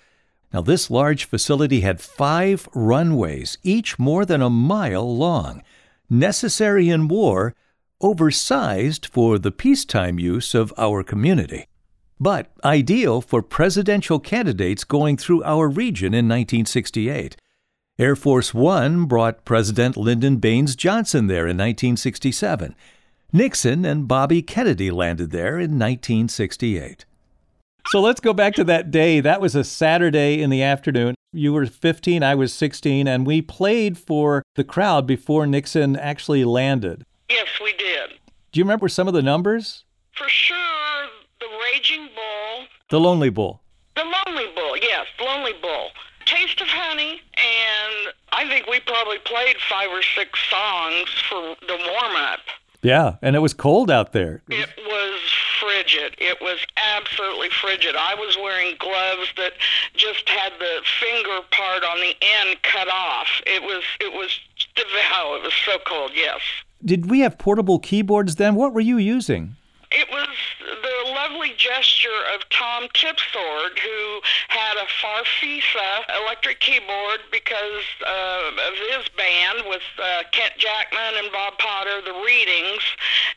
Now, 0.53 0.61
this 0.61 0.89
large 0.91 1.25
facility 1.25 1.81
had 1.81 2.01
five 2.01 2.67
runways, 2.73 3.57
each 3.63 3.97
more 3.97 4.25
than 4.25 4.41
a 4.41 4.49
mile 4.49 5.15
long, 5.15 5.63
necessary 6.09 6.89
in 6.89 7.07
war, 7.07 7.55
oversized 8.01 9.05
for 9.05 9.39
the 9.39 9.51
peacetime 9.51 10.19
use 10.19 10.53
of 10.53 10.73
our 10.77 11.03
community 11.03 11.67
but 12.21 12.51
ideal 12.63 13.19
for 13.19 13.41
presidential 13.41 14.19
candidates 14.19 14.83
going 14.83 15.17
through 15.17 15.43
our 15.43 15.67
region 15.67 16.13
in 16.13 16.27
1968. 16.27 17.35
Air 17.97 18.15
Force 18.15 18.53
One 18.53 19.05
brought 19.05 19.43
President 19.43 19.97
Lyndon 19.97 20.37
Baines 20.37 20.75
Johnson 20.75 21.25
there 21.25 21.47
in 21.47 21.57
1967. 21.57 22.75
Nixon 23.33 23.85
and 23.85 24.07
Bobby 24.07 24.43
Kennedy 24.43 24.91
landed 24.91 25.31
there 25.31 25.55
in 25.55 25.79
1968. 25.79 27.05
So 27.87 27.99
let's 27.99 28.19
go 28.19 28.33
back 28.33 28.53
to 28.55 28.63
that 28.65 28.91
day. 28.91 29.19
That 29.19 29.41
was 29.41 29.55
a 29.55 29.63
Saturday 29.63 30.41
in 30.41 30.49
the 30.49 30.63
afternoon. 30.63 31.15
You 31.33 31.53
were 31.53 31.65
15, 31.65 32.23
I 32.23 32.35
was 32.35 32.53
16, 32.53 33.07
and 33.07 33.25
we 33.25 33.41
played 33.41 33.97
for 33.97 34.43
the 34.55 34.63
crowd 34.63 35.07
before 35.07 35.47
Nixon 35.47 35.95
actually 35.95 36.43
landed. 36.43 37.03
Yes, 37.29 37.47
we 37.63 37.73
did. 37.73 38.11
Do 38.51 38.59
you 38.59 38.63
remember 38.65 38.89
some 38.89 39.07
of 39.07 39.13
the 39.13 39.21
numbers? 39.21 39.85
For 40.13 40.27
sure, 40.27 40.57
the 41.39 41.47
Raging 41.73 42.09
Bull. 42.15 42.65
The 42.89 42.99
Lonely 42.99 43.29
Bull. 43.29 43.61
The 43.95 44.03
Lonely 44.03 44.47
Bull, 44.55 44.77
yes, 44.77 45.07
the 45.17 45.23
Lonely 45.25 45.53
Bull. 45.61 45.89
Taste 46.25 46.61
of 46.61 46.67
Honey, 46.67 47.21
and 47.35 48.13
I 48.31 48.47
think 48.47 48.67
we 48.67 48.79
probably 48.81 49.17
played 49.19 49.55
five 49.69 49.89
or 49.89 50.01
six 50.01 50.39
songs 50.49 51.09
for 51.29 51.55
the 51.67 51.77
warm 51.77 52.15
up. 52.15 52.39
Yeah, 52.83 53.15
and 53.21 53.35
it 53.35 53.39
was 53.39 53.53
cold 53.53 53.89
out 53.91 54.11
there. 54.11 54.41
It 54.49 54.69
was 54.85 55.19
frigid. 55.61 56.15
It 56.17 56.41
was 56.41 56.59
absolutely 56.75 57.49
frigid. 57.49 57.95
I 57.95 58.15
was 58.15 58.37
wearing 58.41 58.75
gloves 58.79 59.29
that 59.37 59.53
just 59.95 60.27
had 60.27 60.53
the 60.59 60.81
finger 60.99 61.39
part 61.51 61.83
on 61.83 61.99
the 61.99 62.15
end 62.21 62.57
cut 62.63 62.89
off. 62.89 63.27
It 63.45 63.61
was 63.61 63.83
it 63.99 64.11
was 64.13 64.39
oh, 65.13 65.35
it 65.39 65.43
was 65.43 65.53
so 65.65 65.77
cold. 65.85 66.11
Yes. 66.13 66.41
Did 66.83 67.09
we 67.09 67.19
have 67.19 67.37
portable 67.37 67.79
keyboards 67.79 68.35
then? 68.35 68.55
What 68.55 68.73
were 68.73 68.81
you 68.81 68.97
using? 68.97 69.55
It 69.91 70.07
was 70.09 70.29
the 70.59 71.11
lovely 71.11 71.53
gesture 71.57 72.23
of 72.33 72.47
Tom 72.49 72.87
Tipsword, 72.93 73.77
who 73.77 74.21
had 74.47 74.77
a 74.77 74.87
Farfisa 75.03 76.23
electric 76.23 76.61
keyboard 76.61 77.19
because 77.29 77.83
uh, 78.07 78.51
of 78.69 78.73
his 78.89 79.09
band 79.17 79.67
with 79.67 79.83
uh, 80.01 80.23
Kent 80.31 80.53
Jackman 80.57 81.23
and 81.23 81.31
Bob 81.31 81.57
Potter, 81.57 82.01
the 82.05 82.13
Readings. 82.25 82.83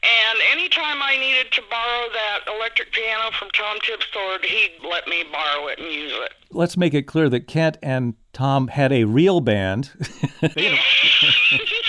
And 0.02 0.38
anytime 0.52 1.02
I 1.02 1.16
needed 1.18 1.50
to 1.52 1.62
borrow 1.68 2.08
that 2.12 2.40
electric 2.46 2.92
piano 2.92 3.32
from 3.36 3.50
Tom 3.50 3.78
Tipsword, 3.80 4.44
he'd 4.44 4.78
let 4.88 5.08
me 5.08 5.24
borrow 5.32 5.66
it 5.66 5.80
and 5.80 5.92
use 5.92 6.12
it. 6.14 6.34
Let's 6.50 6.76
make 6.76 6.94
it 6.94 7.08
clear 7.08 7.28
that 7.30 7.48
Kent 7.48 7.78
and 7.82 8.14
Tom 8.32 8.68
had 8.68 8.92
a 8.92 9.04
real 9.04 9.40
band. 9.40 9.90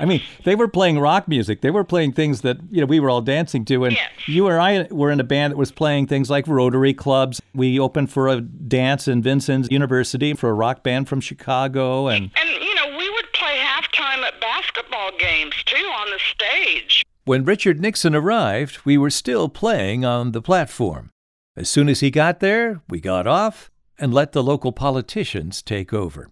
I 0.00 0.04
mean, 0.04 0.22
they 0.44 0.54
were 0.54 0.68
playing 0.68 0.98
rock 0.98 1.28
music. 1.28 1.60
They 1.60 1.70
were 1.70 1.84
playing 1.84 2.12
things 2.12 2.42
that 2.42 2.58
you 2.70 2.80
know 2.80 2.86
we 2.86 3.00
were 3.00 3.10
all 3.10 3.20
dancing 3.20 3.64
to, 3.66 3.84
and 3.84 3.94
yes. 3.94 4.10
you 4.26 4.46
or 4.46 4.60
I 4.60 4.86
were 4.90 5.10
in 5.10 5.20
a 5.20 5.24
band 5.24 5.52
that 5.52 5.56
was 5.56 5.72
playing 5.72 6.06
things 6.06 6.30
like 6.30 6.46
Rotary 6.46 6.94
clubs. 6.94 7.40
We 7.54 7.78
opened 7.78 8.10
for 8.10 8.28
a 8.28 8.40
dance 8.40 9.08
in 9.08 9.22
Vincennes 9.22 9.68
University 9.70 10.34
for 10.34 10.50
a 10.50 10.54
rock 10.54 10.82
band 10.82 11.08
from 11.08 11.20
Chicago, 11.20 12.08
and 12.08 12.30
and 12.36 12.48
you 12.62 12.74
know 12.74 12.96
we 12.96 13.10
would 13.10 13.32
play 13.32 13.56
halftime 13.58 14.22
at 14.22 14.40
basketball 14.40 15.10
games 15.18 15.54
too 15.64 15.76
on 15.76 16.10
the 16.10 16.18
stage. 16.18 17.02
When 17.24 17.44
Richard 17.44 17.80
Nixon 17.80 18.14
arrived, 18.14 18.78
we 18.84 18.96
were 18.96 19.10
still 19.10 19.48
playing 19.48 20.04
on 20.04 20.32
the 20.32 20.40
platform. 20.40 21.10
As 21.56 21.68
soon 21.68 21.88
as 21.88 22.00
he 22.00 22.10
got 22.10 22.40
there, 22.40 22.80
we 22.88 23.00
got 23.00 23.26
off 23.26 23.70
and 23.98 24.14
let 24.14 24.32
the 24.32 24.42
local 24.42 24.72
politicians 24.72 25.60
take 25.60 25.92
over. 25.92 26.30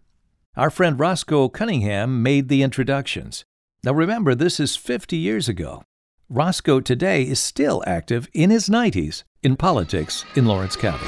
Our 0.57 0.71
friend 0.71 0.99
Roscoe 0.99 1.49
Cunningham 1.49 2.23
made 2.23 2.49
the 2.49 2.63
introductions. 2.63 3.45
Now 3.87 3.93
remember, 3.93 4.35
this 4.35 4.59
is 4.59 4.75
50 4.75 5.17
years 5.17 5.49
ago. 5.49 5.85
Roscoe 6.29 6.81
today 6.81 7.23
is 7.23 7.39
still 7.39 7.85
active 7.87 8.27
in 8.35 8.51
his 8.51 8.69
90s 8.69 9.23
in 9.45 9.55
politics 9.55 10.25
in 10.35 10.45
Lawrence 10.45 10.75
County. 10.75 11.07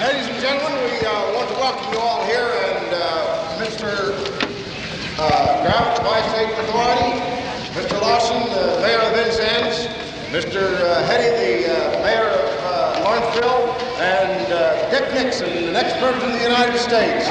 Ladies 0.00 0.28
and 0.28 0.40
gentlemen, 0.40 0.72
we 0.80 0.96
uh, 1.06 1.34
want 1.36 1.50
to 1.50 1.56
welcome 1.56 1.92
you 1.92 1.98
all 1.98 2.24
here, 2.24 2.40
and 2.40 2.88
uh, 2.88 3.60
Mr. 3.60 4.16
Uh, 5.20 5.60
Grout, 5.60 5.98
Vice 5.98 6.24
State 6.32 6.56
Authority, 6.56 7.20
Mr. 7.76 8.00
Lawson, 8.00 8.40
the 8.56 8.80
Mayor 8.80 9.00
of 9.00 9.12
Vincennes, 9.12 9.92
Mr. 10.32 10.80
Uh, 10.80 11.04
Hetty, 11.04 11.66
the 11.66 11.68
uh, 11.68 12.02
Mayor 12.02 12.30
of 12.30 12.48
uh, 12.64 13.04
Lawrenceville, 13.04 13.76
and 14.00 14.52
uh, 14.54 14.88
Dick 14.90 15.12
Nixon, 15.12 15.66
the 15.66 15.72
next 15.72 15.98
President 15.98 16.32
of 16.32 16.38
the 16.38 16.44
United 16.44 16.78
States. 16.78 17.28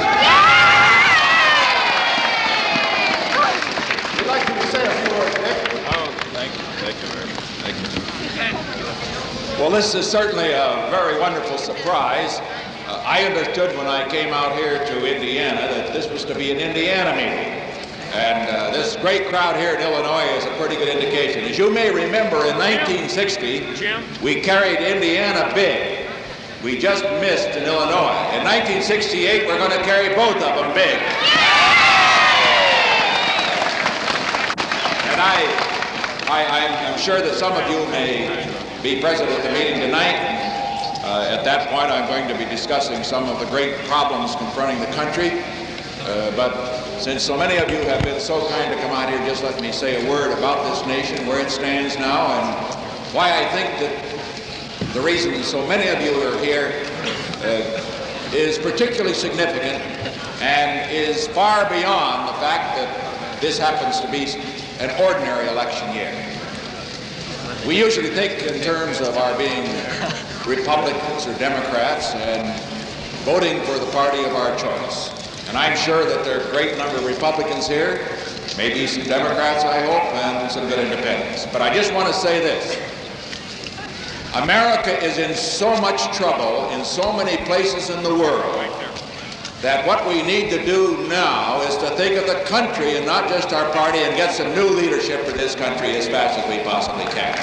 We'd 4.26 4.32
like 4.32 4.48
you 4.48 4.54
to 4.56 4.66
say 4.66 4.84
a 4.84 4.90
few 4.90 5.18
words, 5.20 5.34
Dick. 5.36 5.56
Oh, 5.94 6.10
thank 6.34 6.52
you. 6.52 6.64
Thank 6.82 7.00
you 7.00 7.08
very 7.14 7.26
much. 7.26 7.44
Thank 7.62 7.76
you. 7.76 9.45
Well, 9.58 9.70
this 9.70 9.94
is 9.94 10.06
certainly 10.06 10.52
a 10.52 10.86
very 10.90 11.18
wonderful 11.18 11.56
surprise. 11.56 12.40
Uh, 12.86 13.02
I 13.06 13.24
understood 13.24 13.74
when 13.78 13.86
I 13.86 14.06
came 14.06 14.34
out 14.34 14.54
here 14.54 14.84
to 14.84 15.14
Indiana 15.16 15.62
that 15.62 15.94
this 15.94 16.10
was 16.10 16.26
to 16.26 16.34
be 16.34 16.52
an 16.52 16.58
Indiana 16.58 17.16
meeting. 17.16 17.56
And 18.12 18.50
uh, 18.50 18.70
this 18.70 18.96
great 18.96 19.28
crowd 19.28 19.56
here 19.56 19.74
in 19.74 19.80
Illinois 19.80 20.28
is 20.36 20.44
a 20.44 20.54
pretty 20.58 20.76
good 20.76 20.88
indication. 20.88 21.42
As 21.44 21.56
you 21.56 21.70
may 21.70 21.90
remember, 21.90 22.44
in 22.44 22.58
1960, 22.58 23.80
we 24.22 24.42
carried 24.42 24.76
Indiana 24.80 25.50
big. 25.54 26.06
We 26.62 26.78
just 26.78 27.04
missed 27.24 27.56
in 27.56 27.64
Illinois. 27.64 28.12
In 28.36 28.44
1968, 28.44 29.46
we're 29.46 29.56
going 29.56 29.70
to 29.70 29.82
carry 29.84 30.14
both 30.14 30.36
of 30.36 30.52
them 30.52 30.74
big. 30.74 31.00
And 35.08 35.16
I, 35.16 35.48
I, 36.28 36.92
I'm 36.92 36.98
sure 36.98 37.22
that 37.22 37.32
some 37.36 37.54
of 37.54 37.64
you 37.70 37.80
may 37.88 38.65
be 38.94 39.00
present 39.00 39.28
at 39.28 39.42
the 39.42 39.50
meeting 39.50 39.80
tonight. 39.80 40.14
Uh, 41.02 41.26
at 41.28 41.42
that 41.42 41.66
point, 41.70 41.90
I'm 41.90 42.06
going 42.06 42.28
to 42.28 42.38
be 42.38 42.48
discussing 42.48 43.02
some 43.02 43.24
of 43.24 43.40
the 43.40 43.46
great 43.46 43.74
problems 43.86 44.36
confronting 44.36 44.78
the 44.78 44.94
country. 44.94 45.42
Uh, 46.02 46.30
but 46.36 46.54
since 47.00 47.24
so 47.24 47.36
many 47.36 47.56
of 47.56 47.68
you 47.68 47.78
have 47.78 48.04
been 48.04 48.20
so 48.20 48.48
kind 48.48 48.72
to 48.72 48.80
come 48.80 48.92
out 48.92 49.08
here, 49.08 49.18
just 49.26 49.42
let 49.42 49.60
me 49.60 49.72
say 49.72 50.06
a 50.06 50.08
word 50.08 50.30
about 50.38 50.62
this 50.70 50.86
nation, 50.86 51.26
where 51.26 51.40
it 51.40 51.50
stands 51.50 51.98
now, 51.98 52.28
and 52.28 52.76
why 53.12 53.32
I 53.34 53.48
think 53.50 53.80
that 53.80 54.94
the 54.94 55.00
reason 55.00 55.42
so 55.42 55.66
many 55.66 55.88
of 55.88 56.00
you 56.00 56.22
are 56.22 56.38
here 56.38 56.86
uh, 57.42 58.32
is 58.32 58.56
particularly 58.56 59.14
significant 59.14 59.82
and 60.40 60.88
is 60.92 61.26
far 61.26 61.68
beyond 61.70 62.28
the 62.28 62.34
fact 62.34 62.76
that 62.76 63.40
this 63.40 63.58
happens 63.58 63.98
to 63.98 64.08
be 64.12 64.26
an 64.78 64.94
ordinary 65.02 65.48
election 65.48 65.92
year. 65.92 66.35
We 67.66 67.76
usually 67.76 68.10
think 68.10 68.44
in 68.44 68.62
terms 68.62 69.00
of 69.00 69.16
our 69.16 69.36
being 69.36 69.66
Republicans 70.46 71.26
or 71.26 71.36
Democrats 71.36 72.14
and 72.14 72.46
voting 73.24 73.60
for 73.62 73.76
the 73.76 73.90
party 73.90 74.22
of 74.22 74.36
our 74.36 74.56
choice. 74.56 75.10
And 75.48 75.58
I'm 75.58 75.76
sure 75.76 76.04
that 76.04 76.24
there 76.24 76.38
are 76.38 76.48
a 76.48 76.50
great 76.52 76.78
number 76.78 76.96
of 76.96 77.04
Republicans 77.04 77.66
here, 77.66 78.06
maybe 78.56 78.86
some 78.86 79.02
Democrats, 79.02 79.64
I 79.64 79.80
hope, 79.80 80.14
and 80.14 80.48
some 80.48 80.68
good 80.68 80.78
independents. 80.78 81.46
But 81.46 81.60
I 81.60 81.74
just 81.74 81.92
want 81.92 82.06
to 82.06 82.14
say 82.14 82.38
this. 82.38 82.78
America 84.34 85.02
is 85.04 85.18
in 85.18 85.34
so 85.34 85.74
much 85.80 86.16
trouble 86.16 86.70
in 86.70 86.84
so 86.84 87.12
many 87.12 87.36
places 87.46 87.90
in 87.90 88.04
the 88.04 88.14
world 88.14 88.85
that 89.66 89.84
what 89.84 90.06
we 90.06 90.22
need 90.22 90.48
to 90.48 90.64
do 90.64 90.96
now 91.08 91.60
is 91.62 91.76
to 91.76 91.90
think 91.96 92.16
of 92.16 92.24
the 92.24 92.38
country 92.44 92.96
and 92.96 93.04
not 93.04 93.28
just 93.28 93.52
our 93.52 93.68
party 93.72 93.98
and 93.98 94.14
get 94.16 94.32
some 94.32 94.54
new 94.54 94.68
leadership 94.68 95.26
for 95.26 95.36
this 95.36 95.56
country 95.56 95.96
as 95.96 96.06
fast 96.06 96.38
as 96.38 96.48
we 96.48 96.62
possibly 96.62 97.02
can. 97.06 97.36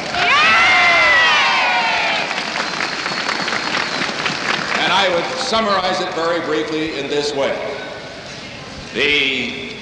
And 4.80 4.94
I 4.94 5.14
would 5.14 5.26
summarize 5.38 6.00
it 6.00 6.14
very 6.14 6.40
briefly 6.46 6.98
in 6.98 7.10
this 7.10 7.36
way. 7.36 7.52
The 8.94 9.76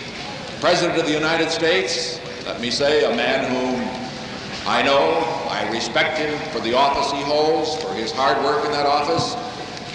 President 0.60 0.98
of 0.98 1.06
the 1.06 1.14
United 1.14 1.52
States, 1.52 2.20
let 2.48 2.60
me 2.60 2.72
say, 2.72 3.04
a 3.04 3.16
man 3.16 3.52
whom 3.52 3.88
I 4.68 4.82
know, 4.82 5.00
I 5.48 5.70
respect 5.70 6.18
him 6.18 6.40
for 6.50 6.60
the 6.60 6.74
office 6.74 7.12
he 7.12 7.22
holds, 7.22 7.76
for 7.84 7.94
his 7.94 8.12
hard 8.12 8.44
work 8.44 8.66
in 8.66 8.72
that 8.72 8.88
office. 8.88 9.36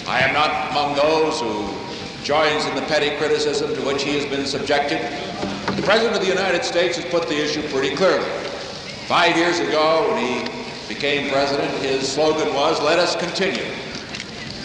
I 0.07 0.21
am 0.21 0.33
not 0.33 0.71
among 0.71 0.95
those 0.95 1.41
who 1.41 1.76
joins 2.27 2.65
in 2.65 2.75
the 2.75 2.81
petty 2.81 3.15
criticism 3.15 3.73
to 3.73 3.81
which 3.83 4.03
he 4.03 4.13
has 4.13 4.25
been 4.25 4.45
subjected. 4.45 4.99
The 5.77 5.81
President 5.83 6.13
of 6.17 6.21
the 6.21 6.27
United 6.27 6.65
States 6.65 6.97
has 6.97 7.05
put 7.05 7.29
the 7.29 7.41
issue 7.41 7.61
pretty 7.69 7.95
clearly. 7.95 8.29
Five 9.07 9.37
years 9.37 9.59
ago, 9.59 10.11
when 10.11 10.21
he 10.21 10.93
became 10.93 11.31
president, 11.31 11.71
his 11.81 12.11
slogan 12.11 12.53
was, 12.53 12.81
let 12.81 12.99
us 12.99 13.15
continue. 13.15 13.63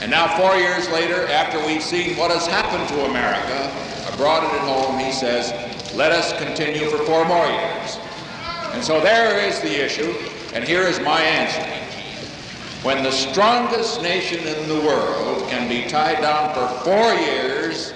And 0.01 0.11
now, 0.11 0.37
four 0.37 0.57
years 0.57 0.91
later, 0.91 1.29
after 1.29 1.65
we've 1.65 1.85
seen 1.85 2.17
what 2.17 2.33
has 2.33 2.49
happened 2.49 2.89
to 2.89 3.05
America, 3.05 3.71
abroad 4.13 4.43
and 4.43 4.53
at 4.55 4.67
home, 4.67 4.99
he 4.99 5.13
says, 5.13 5.53
let 5.95 6.11
us 6.11 6.37
continue 6.43 6.91
for 6.91 6.99
four 7.05 7.25
more 7.27 7.47
years. 7.47 7.97
And 8.73 8.83
so 8.83 9.01
there 9.01 9.39
is 9.39 9.61
the 9.61 9.85
issue, 9.85 10.13
and 10.53 10.65
here 10.65 10.83
is 10.83 10.99
my 10.99 11.21
answer. 11.21 11.82
When 12.83 13.05
the 13.05 13.13
strongest 13.13 14.03
nation 14.03 14.45
in 14.45 14.67
the 14.67 14.81
world 14.81 15.49
can 15.49 15.69
be 15.69 15.89
tied 15.89 16.21
down 16.21 16.53
for 16.53 16.67
four 16.83 17.15
years 17.15 17.95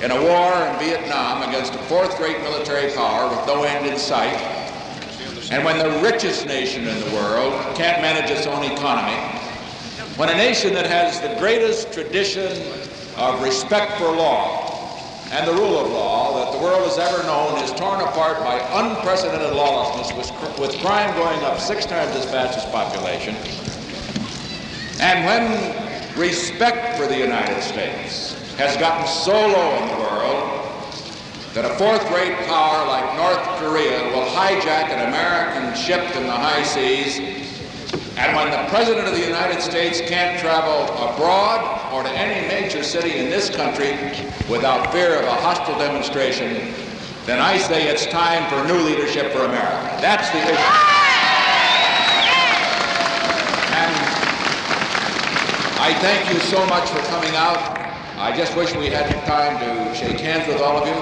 in 0.00 0.10
a 0.10 0.22
war 0.22 0.54
in 0.66 0.78
Vietnam 0.78 1.46
against 1.46 1.74
a 1.74 1.78
fourth-rate 1.80 2.40
military 2.40 2.90
power 2.92 3.28
with 3.28 3.46
no 3.46 3.64
end 3.64 3.84
in 3.86 3.98
sight, 3.98 4.38
and 5.50 5.62
when 5.66 5.76
the 5.76 6.00
richest 6.00 6.46
nation 6.46 6.88
in 6.88 6.98
the 6.98 7.10
world 7.14 7.76
can't 7.76 8.00
manage 8.00 8.30
its 8.30 8.46
own 8.46 8.64
economy, 8.64 9.18
when 10.16 10.30
a 10.30 10.36
nation 10.36 10.72
that 10.72 10.86
has 10.86 11.20
the 11.20 11.38
greatest 11.38 11.92
tradition 11.92 12.62
of 13.16 13.42
respect 13.42 13.98
for 13.98 14.16
law 14.16 14.67
and 15.30 15.46
the 15.46 15.52
rule 15.52 15.78
of 15.78 15.90
law 15.90 16.42
that 16.42 16.56
the 16.56 16.64
world 16.64 16.88
has 16.88 16.98
ever 16.98 17.22
known 17.24 17.62
is 17.62 17.70
torn 17.72 18.00
apart 18.00 18.38
by 18.40 18.58
unprecedented 18.80 19.52
lawlessness, 19.54 20.16
with, 20.16 20.58
with 20.58 20.80
crime 20.80 21.14
going 21.16 21.42
up 21.44 21.58
six 21.58 21.84
times 21.84 22.16
as 22.16 22.24
fast 22.24 22.56
as 22.56 22.64
population. 22.72 23.36
And 25.00 25.26
when 25.26 26.18
respect 26.18 26.98
for 26.98 27.06
the 27.06 27.16
United 27.16 27.62
States 27.62 28.32
has 28.56 28.76
gotten 28.78 29.06
so 29.06 29.32
low 29.32 29.76
in 29.82 29.88
the 29.88 30.02
world 30.02 30.58
that 31.54 31.64
a 31.64 31.74
fourth-rate 31.76 32.36
power 32.46 32.86
like 32.86 33.16
North 33.16 33.44
Korea 33.60 34.04
will 34.14 34.26
hijack 34.26 34.90
an 34.90 35.08
American 35.08 35.74
ship 35.76 36.16
in 36.16 36.24
the 36.24 36.32
high 36.32 36.62
seas, 36.62 37.18
and 38.18 38.34
when 38.34 38.50
the 38.50 38.68
President 38.68 39.06
of 39.06 39.14
the 39.14 39.24
United 39.24 39.62
States 39.62 40.00
can't 40.00 40.40
travel 40.40 40.82
abroad 41.06 41.62
or 41.94 42.02
to 42.02 42.10
any 42.10 42.48
major 42.48 42.82
city 42.82 43.16
in 43.16 43.30
this 43.30 43.48
country 43.48 43.94
without 44.50 44.90
fear 44.90 45.20
of 45.20 45.24
a 45.24 45.34
hostile 45.34 45.78
demonstration, 45.78 46.74
then 47.26 47.38
I 47.38 47.58
say 47.58 47.86
it's 47.86 48.06
time 48.06 48.42
for 48.50 48.66
new 48.66 48.80
leadership 48.82 49.30
for 49.30 49.44
America. 49.44 49.98
That's 50.02 50.28
the 50.30 50.38
issue. 50.38 50.50
And 53.78 53.94
I 55.78 55.94
thank 56.02 56.28
you 56.34 56.40
so 56.40 56.66
much 56.66 56.90
for 56.90 56.98
coming 57.14 57.36
out. 57.36 57.78
I 58.18 58.36
just 58.36 58.56
wish 58.56 58.74
we 58.74 58.86
had 58.86 59.08
time 59.26 59.60
to 59.60 59.94
shake 59.94 60.18
hands 60.18 60.48
with 60.48 60.60
all 60.60 60.76
of 60.76 60.88
you. 60.88 60.94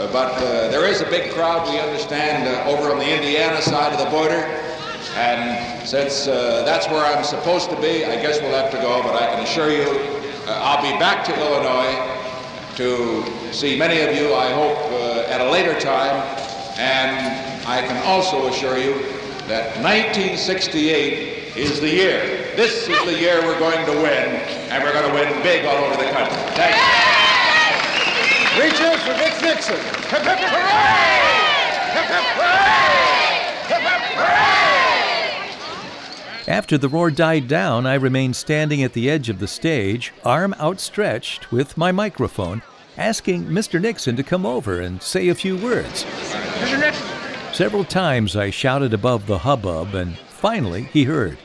Uh, 0.00 0.10
but 0.10 0.32
uh, 0.32 0.68
there 0.70 0.86
is 0.86 1.02
a 1.02 1.06
big 1.10 1.32
crowd, 1.32 1.68
we 1.68 1.78
understand, 1.78 2.48
uh, 2.48 2.70
over 2.70 2.92
on 2.92 2.98
the 2.98 3.14
Indiana 3.14 3.60
side 3.60 3.92
of 3.92 3.98
the 3.98 4.10
border. 4.10 4.65
And 5.16 5.88
since 5.88 6.28
uh, 6.28 6.62
that's 6.64 6.86
where 6.88 7.04
I'm 7.04 7.24
supposed 7.24 7.70
to 7.70 7.80
be, 7.80 8.04
I 8.04 8.16
guess 8.16 8.40
we'll 8.40 8.54
have 8.54 8.70
to 8.70 8.78
go. 8.78 9.02
But 9.02 9.14
I 9.14 9.26
can 9.26 9.42
assure 9.42 9.70
you 9.70 10.16
uh, 10.46 10.52
I'll 10.62 10.80
be 10.80 10.96
back 11.00 11.24
to 11.26 11.34
Illinois 11.34 11.98
to 12.76 13.52
see 13.52 13.76
many 13.76 14.00
of 14.02 14.14
you, 14.14 14.32
I 14.32 14.52
hope, 14.52 14.78
uh, 14.92 15.32
at 15.32 15.40
a 15.40 15.50
later 15.50 15.74
time. 15.80 16.14
And 16.78 17.66
I 17.66 17.82
can 17.82 17.96
also 18.06 18.46
assure 18.46 18.78
you 18.78 18.94
that 19.48 19.74
1968 19.82 21.56
is 21.56 21.80
the 21.80 21.88
year. 21.88 22.52
This 22.54 22.86
is 22.86 23.04
the 23.04 23.18
year 23.18 23.42
we're 23.42 23.58
going 23.58 23.84
to 23.86 23.92
win, 23.92 24.38
and 24.70 24.84
we're 24.84 24.92
going 24.92 25.08
to 25.08 25.14
win 25.14 25.42
big 25.42 25.64
all 25.64 25.82
over 25.82 25.96
the 25.96 26.10
country. 26.12 26.36
Thank 26.54 26.76
you. 26.76 27.06
Reaches 28.62 29.02
for 29.02 29.14
Dick 29.18 29.34
Nixon. 29.42 29.76
Hip, 30.14 30.22
hip, 30.22 30.38
hooray! 30.38 31.26
Hip, 31.90 32.06
hip, 32.06 32.26
hooray! 32.38 33.26
Hip, 33.66 33.82
hip, 33.82 34.02
hooray! 34.14 34.76
After 36.48 36.78
the 36.78 36.88
roar 36.88 37.10
died 37.10 37.48
down, 37.48 37.86
I 37.86 37.94
remained 37.94 38.36
standing 38.36 38.80
at 38.84 38.92
the 38.92 39.10
edge 39.10 39.28
of 39.28 39.40
the 39.40 39.48
stage, 39.48 40.12
arm 40.24 40.54
outstretched, 40.60 41.50
with 41.50 41.76
my 41.76 41.90
microphone, 41.90 42.62
asking 42.96 43.46
Mr. 43.46 43.80
Nixon 43.80 44.14
to 44.14 44.22
come 44.22 44.46
over 44.46 44.80
and 44.80 45.02
say 45.02 45.28
a 45.28 45.34
few 45.34 45.56
words. 45.56 46.04
Mr. 46.04 46.78
Nixon! 46.78 47.06
Several 47.52 47.84
times 47.84 48.36
I 48.36 48.50
shouted 48.50 48.94
above 48.94 49.26
the 49.26 49.38
hubbub, 49.38 49.96
and 49.96 50.16
finally 50.18 50.84
he 50.92 51.02
heard. 51.02 51.36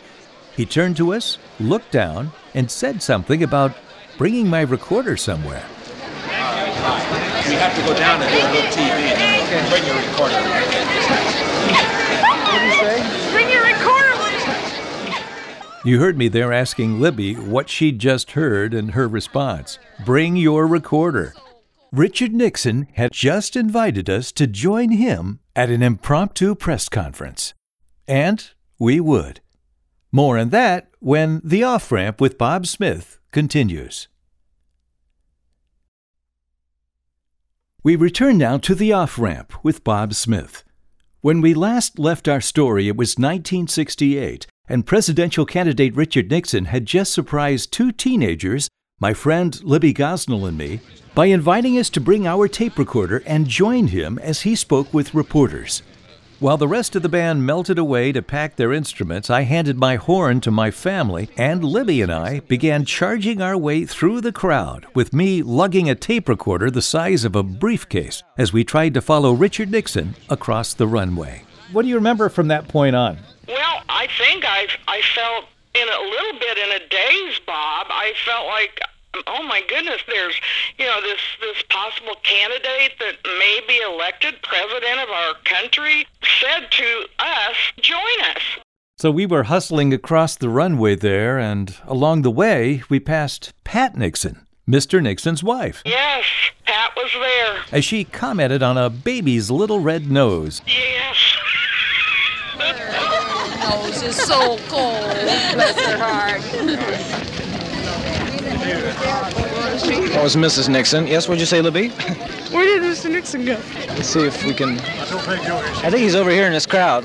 He 0.55 0.67
turned 0.67 0.97
to 0.97 1.13
us, 1.13 1.39
looked 1.59 1.91
down, 1.91 2.31
and 2.53 2.69
said 2.69 3.01
something 3.01 3.41
about 3.41 3.75
bringing 4.19 4.47
my 4.47 4.61
recorder 4.61 5.17
somewhere. 5.17 5.65
We 7.47 7.55
have 7.55 7.75
to 7.75 7.81
go 7.81 7.97
down 7.97 8.21
and 8.21 8.29
do 8.29 8.37
a 8.37 8.49
little 8.53 8.69
TV 8.69 8.85
and 8.85 9.69
bring 9.69 9.83
your 9.83 9.95
recorder. 9.95 10.80
You 15.83 15.99
heard 15.99 16.17
me 16.17 16.27
there 16.27 16.53
asking 16.53 16.99
Libby 16.99 17.33
what 17.33 17.69
she'd 17.69 17.99
just 17.99 18.31
heard 18.31 18.73
and 18.73 18.91
her 18.91 19.07
response 19.07 19.79
Bring 20.05 20.35
your 20.35 20.67
recorder. 20.67 21.33
Richard 21.91 22.33
Nixon 22.33 22.87
had 22.93 23.11
just 23.11 23.55
invited 23.55 24.09
us 24.09 24.31
to 24.33 24.47
join 24.47 24.91
him 24.91 25.39
at 25.55 25.69
an 25.69 25.83
impromptu 25.83 26.55
press 26.55 26.87
conference. 26.87 27.53
And 28.07 28.49
we 28.79 28.99
would. 28.99 29.41
More 30.11 30.37
on 30.37 30.49
that 30.49 30.89
when 30.99 31.41
The 31.43 31.63
Off 31.63 31.91
Ramp 31.91 32.21
with 32.21 32.37
Bob 32.37 32.67
Smith 32.67 33.19
continues. 33.31 34.07
We 37.83 37.95
return 37.95 38.37
now 38.37 38.57
to 38.59 38.75
The 38.75 38.93
Off 38.93 39.17
Ramp 39.17 39.53
with 39.63 39.83
Bob 39.83 40.13
Smith. 40.13 40.63
When 41.21 41.41
we 41.41 41.53
last 41.53 41.97
left 41.97 42.27
our 42.27 42.41
story, 42.41 42.87
it 42.87 42.97
was 42.97 43.17
1968, 43.17 44.47
and 44.71 44.85
presidential 44.85 45.45
candidate 45.45 45.93
Richard 45.95 46.31
Nixon 46.31 46.65
had 46.65 46.85
just 46.85 47.11
surprised 47.11 47.73
two 47.73 47.91
teenagers, 47.91 48.69
my 49.01 49.13
friend 49.13 49.61
Libby 49.63 49.93
Gosnell 49.93 50.47
and 50.47 50.57
me, 50.57 50.79
by 51.13 51.25
inviting 51.25 51.77
us 51.77 51.89
to 51.89 51.99
bring 51.99 52.25
our 52.25 52.47
tape 52.47 52.79
recorder 52.79 53.21
and 53.25 53.47
join 53.47 53.87
him 53.87 54.17
as 54.19 54.41
he 54.41 54.55
spoke 54.55 54.93
with 54.93 55.13
reporters. 55.13 55.83
While 56.39 56.55
the 56.55 56.69
rest 56.69 56.95
of 56.95 57.03
the 57.03 57.09
band 57.09 57.45
melted 57.45 57.77
away 57.77 58.13
to 58.13 58.21
pack 58.21 58.55
their 58.55 58.71
instruments, 58.71 59.29
I 59.29 59.41
handed 59.41 59.77
my 59.77 59.97
horn 59.97 60.39
to 60.41 60.51
my 60.51 60.71
family, 60.71 61.29
and 61.35 61.65
Libby 61.65 62.01
and 62.01 62.11
I 62.11 62.39
began 62.39 62.85
charging 62.85 63.41
our 63.41 63.57
way 63.57 63.85
through 63.85 64.21
the 64.21 64.31
crowd, 64.31 64.87
with 64.95 65.13
me 65.13 65.43
lugging 65.43 65.89
a 65.89 65.95
tape 65.95 66.29
recorder 66.29 66.71
the 66.71 66.81
size 66.81 67.25
of 67.25 67.35
a 67.35 67.43
briefcase 67.43 68.23
as 68.37 68.53
we 68.53 68.63
tried 68.63 68.93
to 68.93 69.01
follow 69.01 69.33
Richard 69.33 69.69
Nixon 69.69 70.15
across 70.29 70.73
the 70.73 70.87
runway. 70.87 71.43
What 71.73 71.83
do 71.83 71.89
you 71.89 71.95
remember 71.95 72.29
from 72.29 72.47
that 72.47 72.69
point 72.69 72.95
on? 72.95 73.17
Well, 73.51 73.83
I 73.89 74.07
think 74.17 74.45
I 74.45 74.67
I 74.87 75.01
felt 75.13 75.45
in 75.73 75.87
a 75.87 76.01
little 76.01 76.39
bit 76.39 76.57
in 76.57 76.71
a 76.71 76.79
daze, 76.87 77.39
Bob. 77.45 77.87
I 77.89 78.13
felt 78.25 78.47
like 78.47 78.79
oh 79.27 79.43
my 79.43 79.61
goodness, 79.67 80.01
there's 80.07 80.35
you 80.77 80.85
know 80.85 81.01
this 81.01 81.19
this 81.39 81.63
possible 81.69 82.15
candidate 82.23 82.93
that 82.99 83.15
may 83.23 83.59
be 83.67 83.79
elected 83.81 84.41
president 84.41 84.99
of 84.99 85.09
our 85.09 85.33
country 85.43 86.07
said 86.39 86.71
to 86.71 87.05
us, 87.19 87.55
join 87.81 88.21
us. 88.35 88.41
So 88.97 89.11
we 89.11 89.25
were 89.25 89.43
hustling 89.43 89.93
across 89.93 90.35
the 90.35 90.49
runway 90.49 90.95
there, 90.95 91.39
and 91.39 91.75
along 91.85 92.21
the 92.21 92.31
way 92.31 92.83
we 92.87 92.99
passed 92.99 93.53
Pat 93.63 93.97
Nixon, 93.97 94.45
Mr. 94.69 95.01
Nixon's 95.01 95.43
wife. 95.43 95.81
Yes, 95.85 96.25
Pat 96.65 96.91
was 96.95 97.11
there. 97.13 97.63
As 97.71 97.83
she 97.83 98.03
commented 98.03 98.61
on 98.61 98.77
a 98.77 98.89
baby's 98.89 99.49
little 99.49 99.79
red 99.79 100.11
nose. 100.11 100.61
Yes. 100.67 101.17
nose 103.61 104.01
is 104.01 104.15
so 104.15 104.57
cold. 104.67 105.01
Bless 105.53 105.79
her 105.85 105.97
heart. 105.97 106.41
That 110.11 110.23
was 110.23 110.35
Mrs. 110.35 110.69
Nixon. 110.69 111.07
Yes, 111.07 111.27
what'd 111.27 111.39
you 111.39 111.45
say, 111.45 111.61
Libby? 111.61 111.89
Where 112.51 112.65
did 112.65 112.83
Mr. 112.83 113.09
Nixon 113.09 113.45
go? 113.45 113.57
Let's 113.87 114.07
see 114.07 114.25
if 114.25 114.43
we 114.45 114.53
can. 114.53 114.79
I 114.79 115.89
think 115.89 115.97
he's 115.97 116.15
over 116.15 116.29
here 116.29 116.45
in 116.45 116.53
this 116.53 116.65
crowd. 116.65 117.03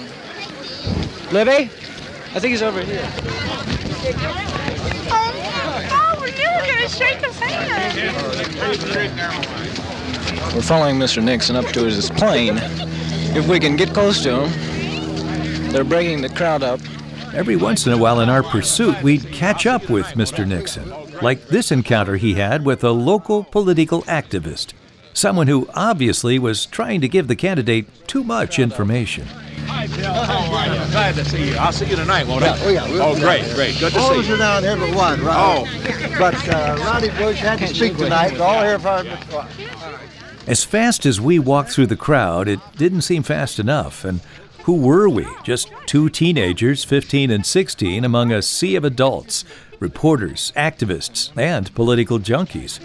Libby? 1.33 1.71
I 2.35 2.41
think 2.41 2.53
he's 2.53 2.63
over 2.63 2.83
here. 2.83 3.09
Oh, 5.11 5.33
oh 5.93 6.19
we're 6.21 6.31
going 6.33 6.83
to 6.83 6.89
shake 6.89 7.25
his 7.25 7.39
hand. 7.39 8.15
We're 10.55 10.63
following 10.63 10.97
Mr. 10.97 11.23
Nixon 11.23 11.57
up 11.57 11.67
to 11.67 11.85
his 11.85 12.11
plane. 12.11 12.59
If 13.37 13.49
we 13.49 13.59
can 13.61 13.77
get 13.77 13.93
close 13.93 14.23
to 14.23 14.45
him. 14.45 14.76
They're 15.77 15.85
bringing 15.85 16.23
the 16.23 16.31
crowd 16.31 16.63
up. 16.63 16.81
Every 17.35 17.55
once 17.57 17.87
in 17.87 17.93
a 17.93 17.99
while 17.99 18.21
in 18.21 18.31
our 18.31 18.43
pursuit, 18.43 19.03
we'd 19.03 19.31
catch 19.31 19.67
up 19.67 19.91
with 19.91 20.07
Mr. 20.15 20.49
Nixon, 20.49 20.91
like 21.21 21.49
this 21.49 21.71
encounter 21.71 22.17
he 22.17 22.33
had 22.33 22.65
with 22.65 22.83
a 22.83 22.93
local 22.93 23.45
political 23.45 24.01
activist. 24.05 24.73
someone 25.13 25.49
who 25.49 25.69
obviously 25.75 26.39
was 26.39 26.65
trying 26.65 27.03
to 27.03 27.09
give 27.09 27.29
the 27.29 27.37
candidate 27.37 27.87
too 28.07 28.25
much 28.25 28.59
information. 28.59 29.27
Hi, 29.67 29.87
Bill. 29.89 30.15
How 30.15 30.51
are 30.55 30.67
you? 30.67 30.91
Glad 30.93 31.15
to 31.17 31.25
see 31.27 31.51
you. 31.51 31.57
I'll 31.57 31.73
see 31.73 31.85
you 31.85 31.97
tonight, 31.97 32.27
won't 32.27 32.43
I? 32.43 32.59
Oh, 32.59 32.71
yeah. 32.71 32.89
we'll 32.89 33.03
Oh, 33.03 33.15
great, 33.21 33.45
great. 33.55 33.79
Good 33.79 33.93
to 33.93 33.99
All 33.99 34.15
see 34.15 34.21
of 34.21 34.21
us 34.21 34.29
you. 34.29 34.35
are 34.37 34.39
down 34.39 34.63
here 34.63 34.77
but 34.79 34.97
one, 34.97 35.23
right? 35.23 35.69
Oh. 35.69 36.19
But 36.19 36.49
uh, 36.49 36.77
Roddy 36.81 37.11
Bush 37.11 37.37
had 37.41 37.59
to 37.59 37.67
speak 37.67 37.99
tonight. 37.99 38.33
We're 38.33 38.45
all 38.47 38.63
here 38.63 38.79
for 38.79 39.05
As 40.47 40.65
fast 40.65 41.05
as 41.05 41.21
we 41.21 41.39
walked 41.39 41.71
through 41.71 41.89
the 41.89 41.97
crowd, 41.97 42.49
it 42.49 42.61
didn't 42.79 43.03
seem 43.03 43.23
fast 43.23 43.59
enough. 43.59 44.05
And 44.07 44.21
who 44.67 44.75
were 44.75 45.09
we? 45.09 45.25
Just 45.45 45.71
two 45.87 46.09
teenagers, 46.09 46.83
15 46.83 47.31
and 47.31 47.47
16, 47.47 48.05
among 48.05 48.33
a 48.33 48.43
sea 48.43 48.75
of 48.75 48.85
adults, 48.85 49.45
reporters, 49.79 50.53
activists, 50.57 51.31
and 51.39 51.73
political 51.77 52.19
junkies. 52.19 52.81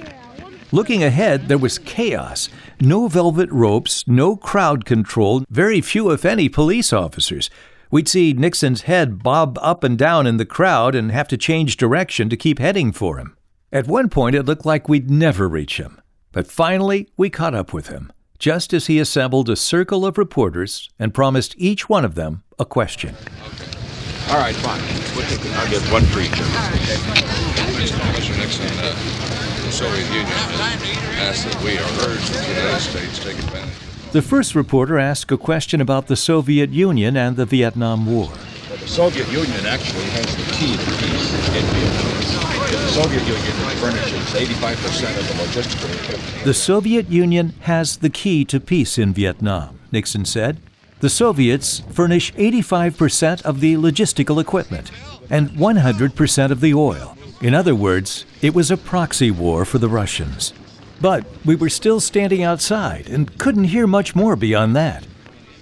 Looking 0.71 1.03
ahead, 1.03 1.47
there 1.47 1.57
was 1.57 1.79
chaos. 1.79 2.49
No 2.79 3.07
velvet 3.07 3.51
ropes, 3.51 4.07
no 4.07 4.35
crowd 4.35 4.85
control, 4.85 5.43
very 5.49 5.81
few, 5.81 6.11
if 6.11 6.23
any, 6.23 6.49
police 6.49 6.93
officers. 6.93 7.49
We'd 7.89 8.07
see 8.07 8.33
Nixon's 8.33 8.83
head 8.83 9.23
bob 9.23 9.57
up 9.59 9.83
and 9.83 9.97
down 9.97 10.27
in 10.27 10.37
the 10.37 10.45
crowd 10.45 10.93
and 10.93 11.11
have 11.11 11.27
to 11.29 11.37
change 11.37 11.77
direction 11.77 12.29
to 12.29 12.37
keep 12.37 12.59
heading 12.59 12.91
for 12.91 13.17
him. 13.17 13.35
At 13.71 13.87
one 13.87 14.07
point, 14.07 14.35
it 14.35 14.43
looked 14.43 14.67
like 14.67 14.87
we'd 14.87 15.09
never 15.09 15.49
reach 15.49 15.77
him. 15.77 15.99
But 16.31 16.45
finally, 16.45 17.09
we 17.17 17.31
caught 17.31 17.55
up 17.55 17.73
with 17.73 17.87
him, 17.87 18.13
just 18.41 18.73
as 18.73 18.87
he 18.87 18.97
assembled 18.97 19.47
a 19.49 19.55
circle 19.55 20.03
of 20.03 20.17
reporters 20.17 20.89
and 20.97 21.13
promised 21.13 21.53
each 21.59 21.87
one 21.87 22.03
of 22.03 22.15
them 22.15 22.41
a 22.57 22.65
question. 22.65 23.13
All 24.29 24.39
right, 24.39 24.55
fine. 24.55 24.81
We'll. 25.15 25.27
I'll 25.59 25.69
get 25.69 25.81
one 25.93 26.01
for 26.05 26.21
each 26.21 26.31
of 26.31 26.49
them. 26.49 26.73
Mr. 27.77 28.37
Nixon, 28.37 28.65
uh, 28.79 28.95
the 29.63 29.71
Soviet 29.71 30.07
Union 30.07 30.25
asked 31.21 31.45
that 31.45 31.63
we 31.63 31.77
are 31.77 32.09
urged 32.09 32.33
that 32.33 32.47
the 32.47 32.53
United 32.61 32.79
States 32.79 33.19
take 33.19 33.37
advantage. 33.37 34.11
The 34.11 34.23
first 34.23 34.55
reporter 34.55 34.97
asked 34.97 35.31
a 35.31 35.37
question 35.37 35.79
about 35.79 36.07
the 36.07 36.15
Soviet 36.15 36.71
Union 36.71 37.15
and 37.15 37.37
the 37.37 37.45
Vietnam 37.45 38.07
War. 38.07 38.29
Well, 38.29 38.77
the 38.77 38.87
Soviet 38.87 39.31
Union 39.31 39.65
actually 39.67 40.05
has 40.17 40.35
the 40.35 40.51
key 40.53 40.77
to 40.77 40.91
peace 40.97 41.47
in 41.49 41.65
Vietnam. 41.75 42.50
The 42.71 42.87
Soviet 42.87 43.27
Union 43.27 43.53
furnishes 43.79 44.33
85% 44.33 45.19
of 45.19 45.27
the 45.27 45.33
logistical. 45.43 46.43
The 46.45 46.53
Soviet 46.53 47.09
Union 47.09 47.49
has 47.61 47.97
the 47.97 48.09
key 48.09 48.45
to 48.45 48.61
peace 48.61 48.97
in 48.97 49.13
Vietnam, 49.13 49.77
Nixon 49.91 50.23
said. 50.23 50.61
The 51.01 51.09
Soviets 51.09 51.79
furnish 51.91 52.31
85% 52.33 53.41
of 53.41 53.59
the 53.59 53.75
logistical 53.75 54.39
equipment 54.39 54.89
and 55.29 55.49
100% 55.49 56.51
of 56.51 56.61
the 56.61 56.73
oil. 56.73 57.17
In 57.41 57.53
other 57.53 57.75
words, 57.75 58.25
it 58.41 58.53
was 58.53 58.71
a 58.71 58.77
proxy 58.77 59.31
war 59.31 59.65
for 59.65 59.77
the 59.77 59.89
Russians. 59.89 60.53
But 61.01 61.25
we 61.43 61.55
were 61.55 61.69
still 61.69 61.99
standing 61.99 62.41
outside 62.41 63.09
and 63.09 63.37
couldn't 63.37 63.65
hear 63.65 63.85
much 63.85 64.15
more 64.15 64.37
beyond 64.37 64.77
that. 64.77 65.05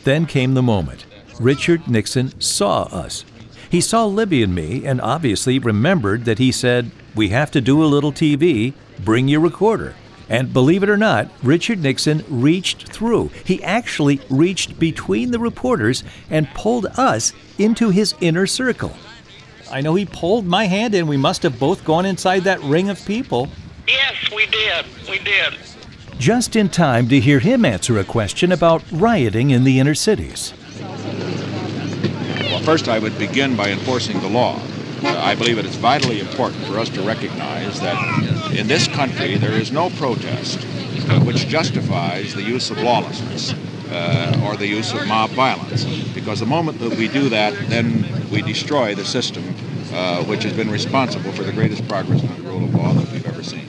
Then 0.04 0.28
came 0.28 0.54
the 0.54 0.62
moment. 0.62 1.06
Richard 1.40 1.88
Nixon 1.88 2.40
saw 2.40 2.84
us. 2.84 3.26
He 3.70 3.82
saw 3.82 4.06
Libby 4.06 4.44
and 4.44 4.54
me 4.54 4.86
and 4.86 5.00
obviously 5.00 5.58
remembered 5.60 6.26
that 6.26 6.40
he 6.40 6.52
said, 6.52 6.92
We 7.16 7.30
have 7.30 7.52
to 7.52 7.62
do 7.62 7.84
a 7.84 7.86
little 7.86 8.12
TV, 8.12 8.74
bring 9.04 9.28
your 9.28 9.42
recorder. 9.42 9.96
And 10.30 10.54
believe 10.54 10.84
it 10.84 10.90
or 10.90 10.98
not, 10.98 11.28
Richard 11.42 11.82
Nixon 11.82 12.24
reached 12.30 12.90
through. 12.90 13.32
He 13.44 13.64
actually 13.64 14.22
reached 14.30 14.80
between 14.80 15.32
the 15.32 15.40
reporters 15.40 16.04
and 16.30 16.48
pulled 16.54 16.86
us 16.98 17.34
into 17.58 17.90
his 17.90 18.14
inner 18.22 18.46
circle. 18.46 18.96
I 19.72 19.82
know 19.82 19.96
he 19.96 20.06
pulled 20.06 20.46
my 20.46 20.66
hand 20.66 20.94
and 20.94 21.10
we 21.10 21.18
must 21.18 21.44
have 21.44 21.60
both 21.60 21.84
gone 21.84 22.06
inside 22.06 22.42
that 22.42 22.62
ring 22.62 22.90
of 22.90 23.04
people. 23.06 23.50
Yes, 23.88 24.16
we 24.36 24.46
did. 24.48 24.86
We 25.10 25.18
did. 25.20 25.56
Just 26.20 26.56
in 26.56 26.70
time 26.70 27.08
to 27.10 27.20
hear 27.20 27.40
him 27.40 27.66
answer 27.66 27.98
a 27.98 28.04
question 28.04 28.52
about 28.52 28.84
rioting 28.92 29.50
in 29.50 29.64
the 29.64 29.80
inner 29.80 29.96
cities. 29.96 30.54
Well, 32.52 32.60
first 32.60 32.88
I 32.88 33.00
would 33.00 33.18
begin 33.18 33.56
by 33.56 33.70
enforcing 33.70 34.20
the 34.20 34.30
law. 34.30 34.60
Uh, 35.04 35.18
I 35.18 35.36
believe 35.36 35.58
it 35.58 35.66
is 35.66 35.76
vitally 35.76 36.20
important 36.20 36.64
for 36.66 36.78
us 36.78 36.90
to 36.90 37.02
recognize 37.02 37.80
that 37.80 38.54
in 38.54 38.68
this 38.68 38.88
country 38.88 39.38
there 39.38 39.54
is 39.54 39.72
no 39.72 39.90
protest 39.92 40.60
uh, 41.10 41.20
which 41.22 41.48
justifies 41.48 42.34
the 42.34 42.44
use 42.44 42.70
of 42.70 42.78
lawlessness 42.80 43.54
uh, 43.92 44.42
or 44.46 44.58
the 44.58 44.68
use 44.68 44.94
of 44.94 45.08
mob 45.08 45.30
violence. 45.32 45.86
Because 46.14 46.40
the 46.40 46.46
moment 46.46 46.80
that 46.80 46.96
we 46.98 47.08
do 47.08 47.30
that, 47.30 47.54
then 47.70 48.06
we 48.30 48.42
destroy 48.42 48.94
the 48.94 49.06
system 49.06 49.44
uh, 49.94 50.24
which 50.26 50.44
has 50.44 50.54
been 50.54 50.70
responsible 50.70 51.32
for 51.32 51.44
the 51.44 51.52
greatest 51.52 51.88
progress 51.88 52.22
in 52.22 52.28
the 52.36 52.50
rule 52.50 52.64
of 52.64 52.76
law 52.76 52.94
that 52.94 53.12
we've 53.12 53.26
ever 53.26 53.44
seen. 53.44 53.68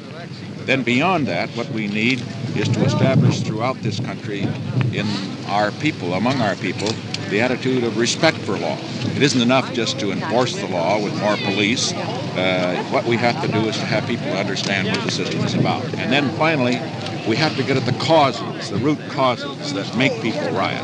Then 0.67 0.83
beyond 0.83 1.27
that, 1.29 1.49
what 1.51 1.71
we 1.71 1.87
need 1.87 2.23
is 2.57 2.69
to 2.69 2.85
establish 2.85 3.41
throughout 3.41 3.77
this 3.83 4.01
country, 4.01 4.47
in 4.93 5.07
our 5.47 5.71
people, 5.73 6.15
among 6.15 6.41
our 6.41 6.57
people, 6.57 6.89
the 7.31 7.41
attitude 7.41 7.85
of 7.85 7.97
respect 7.97 8.37
for 8.39 8.59
law. 8.59 8.77
It 9.17 9.23
isn't 9.23 9.41
enough 9.41 9.73
just 9.73 10.01
to 10.01 10.11
enforce 10.11 10.57
the 10.57 10.67
law 10.67 11.03
with 11.03 11.19
more 11.21 11.37
police. 11.37 11.93
Uh, 11.93 12.85
what 12.91 13.05
we 13.05 13.17
have 13.17 13.41
to 13.43 13.49
do 13.49 13.69
is 13.69 13.77
to 13.77 13.85
have 13.85 14.07
people 14.07 14.33
understand 14.33 14.89
what 14.89 15.05
the 15.05 15.11
system 15.11 15.41
is 15.45 15.55
about. 15.55 15.85
And 15.95 16.13
then 16.13 16.29
finally, 16.37 16.81
we 17.29 17.37
have 17.37 17.55
to 17.57 17.63
get 17.63 17.77
at 17.77 17.85
the 17.85 17.99
causes, 18.05 18.71
the 18.71 18.79
root 18.79 18.99
causes 19.11 19.73
that 19.75 19.97
make 19.97 20.21
people 20.23 20.51
riot. 20.51 20.83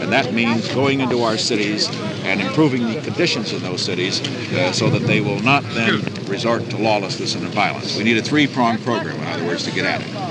And 0.00 0.12
that 0.12 0.32
means 0.32 0.72
going 0.74 1.00
into 1.00 1.22
our 1.22 1.36
cities 1.36 1.88
and 2.22 2.40
improving 2.40 2.86
the 2.92 3.00
conditions 3.00 3.52
in 3.52 3.62
those 3.62 3.82
cities 3.82 4.20
uh, 4.52 4.72
so 4.72 4.90
that 4.90 5.00
they 5.00 5.20
will 5.20 5.40
not 5.40 5.64
then 5.74 6.02
resort 6.26 6.68
to 6.70 6.76
lawlessness 6.76 7.34
and 7.34 7.44
violence. 7.48 7.96
We 7.96 8.04
need 8.04 8.18
a 8.18 8.22
three-pronged 8.22 8.84
program, 8.84 9.16
in 9.16 9.26
other 9.26 9.46
words, 9.46 9.64
to 9.64 9.72
get 9.72 9.84
at 9.84 10.02
it. 10.02 10.27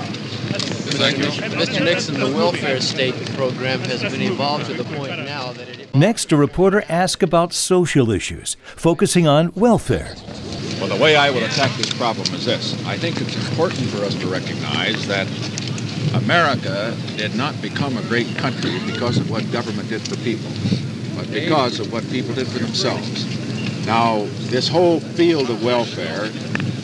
Thank 0.98 1.20
you. 1.20 1.26
Mr. 1.26 1.84
Nixon, 1.84 2.20
the 2.20 2.26
welfare 2.26 2.82
state 2.82 3.14
program 3.36 3.80
has 3.82 4.02
been 4.02 4.20
evolved 4.22 4.66
to 4.66 4.74
the 4.74 4.84
point 4.84 5.12
now 5.26 5.54
that 5.54 5.70
it. 5.70 5.94
Next, 5.94 6.32
a 6.32 6.38
reporter 6.38 6.84
asked 6.90 7.22
about 7.22 7.54
social 7.54 8.10
issues, 8.10 8.58
focusing 8.64 9.28
on 9.28 9.52
welfare. 9.54 10.16
Well, 10.80 10.90
the 10.90 11.02
way 11.02 11.16
I 11.16 11.30
will 11.30 11.44
attack 11.44 11.72
this 11.78 11.94
problem 11.94 12.26
is 12.34 12.46
this. 12.46 12.74
I 12.88 12.98
think 12.98 13.22
it's 13.22 13.36
important 13.50 13.90
for 13.90 14.04
us 14.06 14.16
to 14.16 14.28
recognize 14.28 15.06
that 15.06 15.28
America 16.16 16.98
did 17.16 17.36
not 17.36 17.62
become 17.62 17.96
a 17.98 18.02
great 18.04 18.36
country 18.38 18.80
because 18.88 19.18
of 19.18 19.30
what 19.30 19.52
government 19.52 19.90
did 19.90 20.02
for 20.02 20.16
people, 20.18 20.50
but 21.16 21.32
because 21.32 21.80
of 21.80 21.94
what 21.94 22.10
people 22.10 22.34
did 22.34 22.48
for 22.48 22.58
themselves. 22.58 23.26
Now, 23.86 24.26
this 24.50 24.68
whole 24.68 25.00
field 25.00 25.52
of 25.52 25.64
welfare 25.64 26.26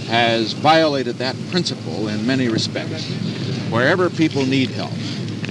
has 0.08 0.54
violated 0.54 1.16
that 1.16 1.36
principle 1.50 2.10
in 2.10 2.28
many 2.28 2.48
respects. 2.48 3.10
Wherever 3.70 4.10
people 4.10 4.46
need 4.46 4.70
help, 4.70 4.94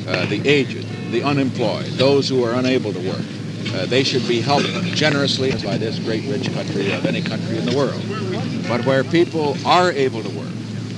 uh, 0.07 0.27
the 0.27 0.40
aged, 0.46 0.87
the 1.11 1.22
unemployed, 1.22 1.87
those 1.92 2.29
who 2.29 2.44
are 2.44 2.55
unable 2.55 2.92
to 2.92 3.01
work, 3.01 3.25
uh, 3.75 3.87
they 3.87 4.05
should 4.05 4.27
be 4.29 4.40
helped 4.40 4.66
generously 4.94 5.53
by 5.64 5.79
this 5.79 5.98
great 5.98 6.25
rich 6.25 6.53
country 6.53 6.92
of 6.92 7.07
any 7.07 7.22
country 7.22 7.59
in 7.59 7.64
the 7.64 7.77
world. 7.77 8.03
But 8.68 8.85
where 8.85 9.03
people 9.05 9.57
are 9.66 9.90
able 9.90 10.22
to 10.22 10.29
work, 10.31 10.53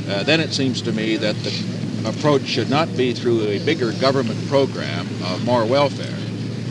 uh, 0.08 0.22
then 0.24 0.40
it 0.40 0.52
seems 0.52 0.82
to 0.82 0.92
me 0.92 1.16
that 1.16 1.36
the 1.36 2.08
approach 2.08 2.42
should 2.42 2.68
not 2.68 2.94
be 2.96 3.12
through 3.12 3.42
a 3.42 3.58
bigger 3.64 3.92
government 3.92 4.38
program 4.48 5.06
of 5.24 5.44
more 5.44 5.64
welfare, 5.64 6.16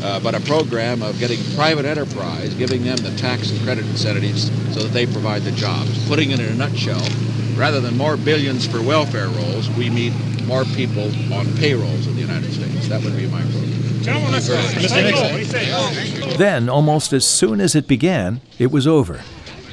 uh, 0.04 0.20
but 0.20 0.36
a 0.36 0.40
program 0.42 1.02
of 1.02 1.18
getting 1.20 1.40
private 1.56 1.86
enterprise, 1.86 2.54
giving 2.56 2.84
them 2.84 2.98
the 2.98 3.16
tax 3.18 3.50
and 3.50 3.60
credit 3.62 3.86
incentives 3.86 4.52
so 4.74 4.84
that 4.84 4.92
they 4.92 5.06
provide 5.06 5.42
the 5.44 5.52
jobs. 5.54 6.08
Putting 6.08 6.32
it 6.32 6.40
in 6.40 6.48
a 6.48 6.56
nutshell, 6.56 7.02
rather 7.56 7.80
than 7.80 7.98
more 7.98 8.18
billions 8.18 8.68
for 8.68 8.82
welfare 8.82 9.30
rolls, 9.30 9.70
we 9.72 9.90
need 9.90 10.14
more 10.46 10.66
people 10.66 11.12
on 11.34 11.46
payrolls 11.58 12.08
in 12.08 12.16
the 12.16 12.22
United 12.22 12.52
States. 12.52 12.88
That 12.90 13.04
would 13.04 13.16
be 13.16 13.28
my 13.28 13.42
program. 13.42 13.84
Then, 16.38 16.68
almost 16.70 17.14
as 17.14 17.26
soon 17.26 17.62
as 17.62 17.76
it 17.76 17.88
began, 17.88 18.42
it 18.60 18.72
was 18.72 18.86
over. 18.86 19.22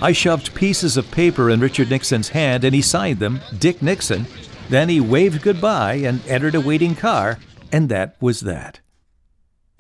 I 0.01 0.13
shoved 0.13 0.55
pieces 0.55 0.97
of 0.97 1.11
paper 1.11 1.51
in 1.51 1.61
Richard 1.61 1.91
Nixon's 1.91 2.31
hand 2.31 2.65
and 2.65 2.75
he 2.75 2.81
signed 2.81 3.19
them, 3.19 3.41
Dick 3.59 3.83
Nixon. 3.83 4.27
Then 4.69 4.89
he 4.89 5.01
waved 5.01 5.43
goodbye 5.43 5.95
and 5.95 6.25
entered 6.27 6.55
a 6.55 6.61
waiting 6.61 6.95
car, 6.95 7.39
and 7.73 7.89
that 7.89 8.17
was 8.21 8.41
that. 8.41 8.81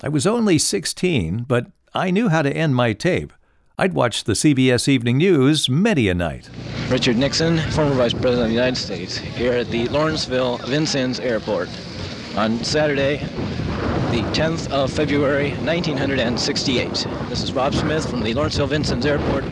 I 0.02 0.08
was 0.08 0.26
only 0.26 0.58
16, 0.58 1.44
but 1.44 1.66
I 1.94 2.10
knew 2.10 2.28
how 2.28 2.42
to 2.42 2.52
end 2.52 2.74
my 2.74 2.92
tape. 2.92 3.32
I'd 3.80 3.94
watched 3.94 4.26
the 4.26 4.34
CBS 4.34 4.88
Evening 4.88 5.16
News 5.16 5.70
many 5.70 6.10
a 6.10 6.14
night. 6.14 6.50
Richard 6.90 7.16
Nixon, 7.16 7.56
former 7.70 7.94
Vice 7.94 8.12
President 8.12 8.42
of 8.42 8.48
the 8.48 8.54
United 8.54 8.76
States, 8.76 9.16
here 9.16 9.54
at 9.54 9.68
the 9.68 9.88
Lawrenceville 9.88 10.58
Vincennes 10.58 11.18
Airport 11.18 11.70
on 12.36 12.62
Saturday, 12.62 13.20
the 14.10 14.20
10th 14.34 14.70
of 14.70 14.92
February, 14.92 15.52
1968. 15.52 17.06
This 17.30 17.42
is 17.42 17.50
Bob 17.50 17.72
Smith 17.72 18.06
from 18.06 18.22
the 18.22 18.34
Lawrenceville 18.34 18.66
Vincennes 18.66 19.06
Airport. 19.06 19.44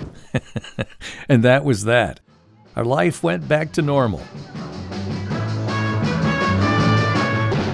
and 1.31 1.43
that 1.43 1.65
was 1.65 1.85
that. 1.85 2.21
Our 2.77 2.85
life 2.85 3.23
went 3.23 3.49
back 3.49 3.73
to 3.73 3.81
normal. 3.81 4.21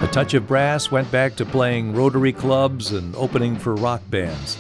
A 0.05 0.09
touch 0.12 0.35
of 0.35 0.47
brass 0.47 0.93
went 0.93 1.11
back 1.11 1.35
to 1.35 1.45
playing 1.45 1.97
Rotary 1.97 2.33
clubs 2.33 2.93
and 2.93 3.12
opening 3.17 3.57
for 3.57 3.75
rock 3.75 4.03
bands. 4.09 4.57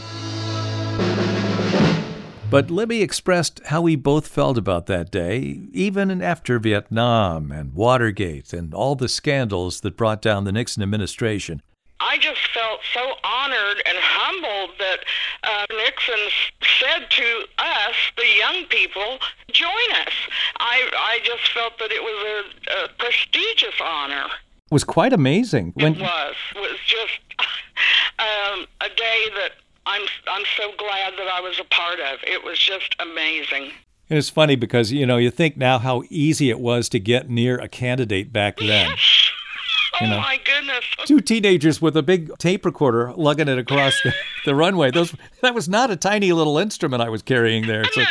But 2.54 2.70
Libby 2.70 3.02
expressed 3.02 3.60
how 3.66 3.82
we 3.82 3.96
both 3.96 4.28
felt 4.28 4.56
about 4.56 4.86
that 4.86 5.10
day, 5.10 5.62
even 5.72 6.22
after 6.22 6.60
Vietnam 6.60 7.50
and 7.50 7.74
Watergate 7.74 8.52
and 8.52 8.72
all 8.72 8.94
the 8.94 9.08
scandals 9.08 9.80
that 9.80 9.96
brought 9.96 10.22
down 10.22 10.44
the 10.44 10.52
Nixon 10.52 10.80
administration. 10.80 11.62
I 11.98 12.16
just 12.18 12.38
felt 12.54 12.78
so 12.92 13.00
honored 13.24 13.82
and 13.84 13.98
humbled 13.98 14.70
that 14.78 15.00
uh, 15.42 15.66
Nixon 15.76 16.28
said 16.78 17.10
to 17.10 17.44
us, 17.58 17.96
the 18.16 18.28
young 18.38 18.66
people, 18.66 19.18
join 19.50 19.90
us. 20.06 20.14
I, 20.60 20.88
I 20.96 21.18
just 21.24 21.50
felt 21.52 21.76
that 21.80 21.90
it 21.90 22.04
was 22.04 22.46
a, 22.68 22.84
a 22.84 22.88
prestigious 22.98 23.80
honor. 23.82 24.26
It 24.26 24.70
was 24.70 24.84
quite 24.84 25.12
amazing. 25.12 25.72
When... 25.74 25.96
It 25.96 26.02
was. 26.02 26.34
It 26.54 26.60
was 26.60 26.78
just 26.86 27.18
um, 28.20 28.68
a 28.80 28.94
day 28.94 29.26
that 29.38 29.54
I'm, 29.86 30.02
I'm 30.28 30.44
so 30.56 30.70
glad 30.78 31.14
that 31.18 31.28
I 31.28 31.40
was 31.40 31.58
a 31.60 31.64
part 31.64 32.00
of. 32.00 32.18
It 32.22 32.44
was 32.44 32.58
just 32.58 32.96
amazing. 32.98 33.70
And 34.10 34.18
it's 34.18 34.30
funny 34.30 34.56
because, 34.56 34.92
you 34.92 35.06
know, 35.06 35.16
you 35.16 35.30
think 35.30 35.56
now 35.56 35.78
how 35.78 36.02
easy 36.10 36.50
it 36.50 36.60
was 36.60 36.88
to 36.90 36.98
get 36.98 37.30
near 37.30 37.56
a 37.58 37.68
candidate 37.68 38.32
back 38.32 38.58
then. 38.58 38.90
Yes. 38.90 39.30
You 40.00 40.08
oh 40.08 40.16
my 40.18 40.40
goodness! 40.44 40.84
Two 41.04 41.20
teenagers 41.20 41.80
with 41.80 41.96
a 41.96 42.02
big 42.02 42.36
tape 42.38 42.64
recorder 42.64 43.12
lugging 43.16 43.46
it 43.46 43.58
across 43.58 43.94
the, 44.02 44.12
the 44.44 44.52
runway. 44.52 44.90
Those 44.90 45.14
that 45.40 45.54
was 45.54 45.68
not 45.68 45.88
a 45.88 45.94
tiny 45.94 46.32
little 46.32 46.58
instrument 46.58 47.00
I 47.00 47.08
was 47.10 47.22
carrying 47.22 47.68
there. 47.68 47.84
So. 47.92 48.00
No. 48.00 48.06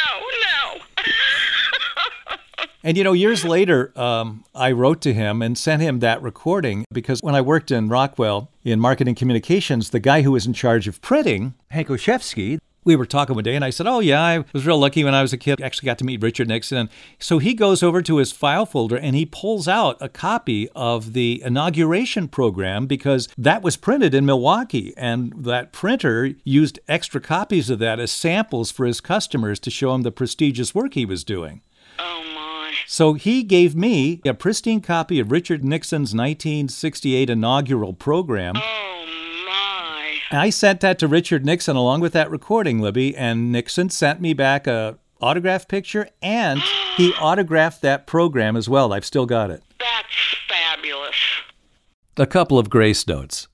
And 2.83 2.97
you 2.97 3.03
know, 3.03 3.13
years 3.13 3.45
later, 3.45 3.97
um, 3.99 4.43
I 4.53 4.73
wrote 4.73 4.99
to 5.01 5.13
him 5.13 5.41
and 5.41 5.57
sent 5.57 5.81
him 5.81 5.99
that 5.99 6.21
recording 6.21 6.85
because 6.91 7.21
when 7.21 7.33
I 7.33 7.41
worked 7.41 7.71
in 7.71 7.87
Rockwell 7.87 8.49
in 8.63 8.79
marketing 8.79 9.15
communications, 9.15 9.91
the 9.91 9.99
guy 9.99 10.21
who 10.21 10.33
was 10.33 10.45
in 10.45 10.53
charge 10.53 10.87
of 10.87 11.01
printing, 11.01 11.53
Hank 11.69 11.87
Oshevsky, 11.87 12.59
we 12.85 12.95
were 12.95 13.05
talking 13.05 13.35
one 13.35 13.43
day 13.45 13.55
and 13.55 13.63
I 13.63 13.69
said, 13.69 13.87
Oh, 13.87 13.99
yeah, 13.99 14.21
I 14.21 14.43
was 14.51 14.65
real 14.65 14.77
lucky 14.77 15.03
when 15.03 15.15
I 15.15 15.21
was 15.21 15.31
a 15.31 15.37
kid. 15.37 15.61
I 15.61 15.65
actually 15.65 15.85
got 15.85 15.97
to 15.99 16.03
meet 16.03 16.21
Richard 16.21 16.49
Nixon. 16.49 16.89
So 17.19 17.39
he 17.39 17.53
goes 17.53 17.81
over 17.81 18.01
to 18.01 18.17
his 18.17 18.31
file 18.31 18.65
folder 18.65 18.97
and 18.97 19.15
he 19.15 19.25
pulls 19.25 19.67
out 19.67 19.97
a 20.01 20.09
copy 20.09 20.67
of 20.75 21.13
the 21.13 21.41
inauguration 21.45 22.27
program 22.27 22.85
because 22.85 23.29
that 23.37 23.61
was 23.61 23.77
printed 23.77 24.13
in 24.13 24.25
Milwaukee. 24.25 24.93
And 24.97 25.33
that 25.45 25.71
printer 25.71 26.31
used 26.43 26.79
extra 26.87 27.21
copies 27.21 27.69
of 27.69 27.79
that 27.79 27.99
as 27.99 28.11
samples 28.11 28.71
for 28.71 28.85
his 28.85 28.99
customers 28.99 29.59
to 29.61 29.71
show 29.71 29.95
him 29.95 30.01
the 30.01 30.11
prestigious 30.11 30.75
work 30.75 30.93
he 30.93 31.05
was 31.05 31.23
doing. 31.23 31.61
My. 32.83 32.87
So 32.87 33.13
he 33.13 33.43
gave 33.43 33.75
me 33.75 34.21
a 34.25 34.33
pristine 34.33 34.81
copy 34.81 35.19
of 35.19 35.31
Richard 35.31 35.63
Nixon's 35.63 36.13
1968 36.13 37.29
inaugural 37.29 37.93
program. 37.93 38.55
Oh. 38.57 39.05
My. 39.47 40.19
I 40.31 40.49
sent 40.49 40.81
that 40.81 40.99
to 40.99 41.07
Richard 41.07 41.45
Nixon 41.45 41.75
along 41.75 42.01
with 42.01 42.13
that 42.13 42.31
recording, 42.31 42.79
Libby, 42.79 43.15
and 43.15 43.51
Nixon 43.51 43.89
sent 43.89 44.19
me 44.19 44.33
back 44.33 44.67
a 44.67 44.97
autograph 45.21 45.67
picture 45.67 46.09
and 46.21 46.59
he 46.97 47.13
autographed 47.21 47.81
that 47.81 48.07
program 48.07 48.55
as 48.55 48.67
well. 48.67 48.93
I've 48.93 49.05
still 49.05 49.25
got 49.25 49.51
it. 49.51 49.63
That's 49.79 50.35
fabulous. 50.47 51.15
A 52.17 52.25
couple 52.25 52.59
of 52.59 52.69
grace 52.69 53.07
notes. 53.07 53.47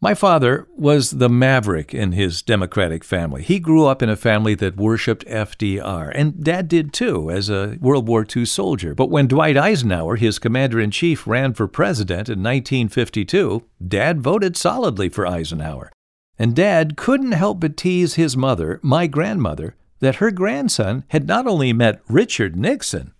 My 0.00 0.12
father 0.12 0.68
was 0.76 1.12
the 1.12 1.30
maverick 1.30 1.94
in 1.94 2.12
his 2.12 2.42
Democratic 2.42 3.02
family. 3.02 3.42
He 3.42 3.58
grew 3.58 3.86
up 3.86 4.02
in 4.02 4.10
a 4.10 4.16
family 4.16 4.54
that 4.56 4.76
worshiped 4.76 5.24
FDR, 5.26 6.12
and 6.14 6.44
Dad 6.44 6.68
did 6.68 6.92
too 6.92 7.30
as 7.30 7.48
a 7.48 7.78
World 7.80 8.06
War 8.06 8.26
II 8.36 8.44
soldier. 8.44 8.94
But 8.94 9.08
when 9.08 9.28
Dwight 9.28 9.56
Eisenhower, 9.56 10.16
his 10.16 10.38
commander 10.38 10.78
in 10.78 10.90
chief, 10.90 11.26
ran 11.26 11.54
for 11.54 11.66
president 11.66 12.28
in 12.28 12.42
1952, 12.42 13.62
Dad 13.86 14.20
voted 14.20 14.58
solidly 14.58 15.08
for 15.08 15.26
Eisenhower. 15.26 15.90
And 16.38 16.54
Dad 16.54 16.96
couldn't 16.96 17.32
help 17.32 17.60
but 17.60 17.76
tease 17.76 18.14
his 18.14 18.36
mother, 18.36 18.80
my 18.82 19.06
grandmother, 19.06 19.74
that 20.00 20.16
her 20.16 20.30
grandson 20.30 21.04
had 21.08 21.26
not 21.26 21.46
only 21.46 21.72
met 21.72 22.02
Richard 22.08 22.56
Nixon, 22.56 23.14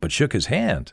but 0.00 0.12
shook 0.12 0.32
his 0.32 0.46
hand. 0.46 0.92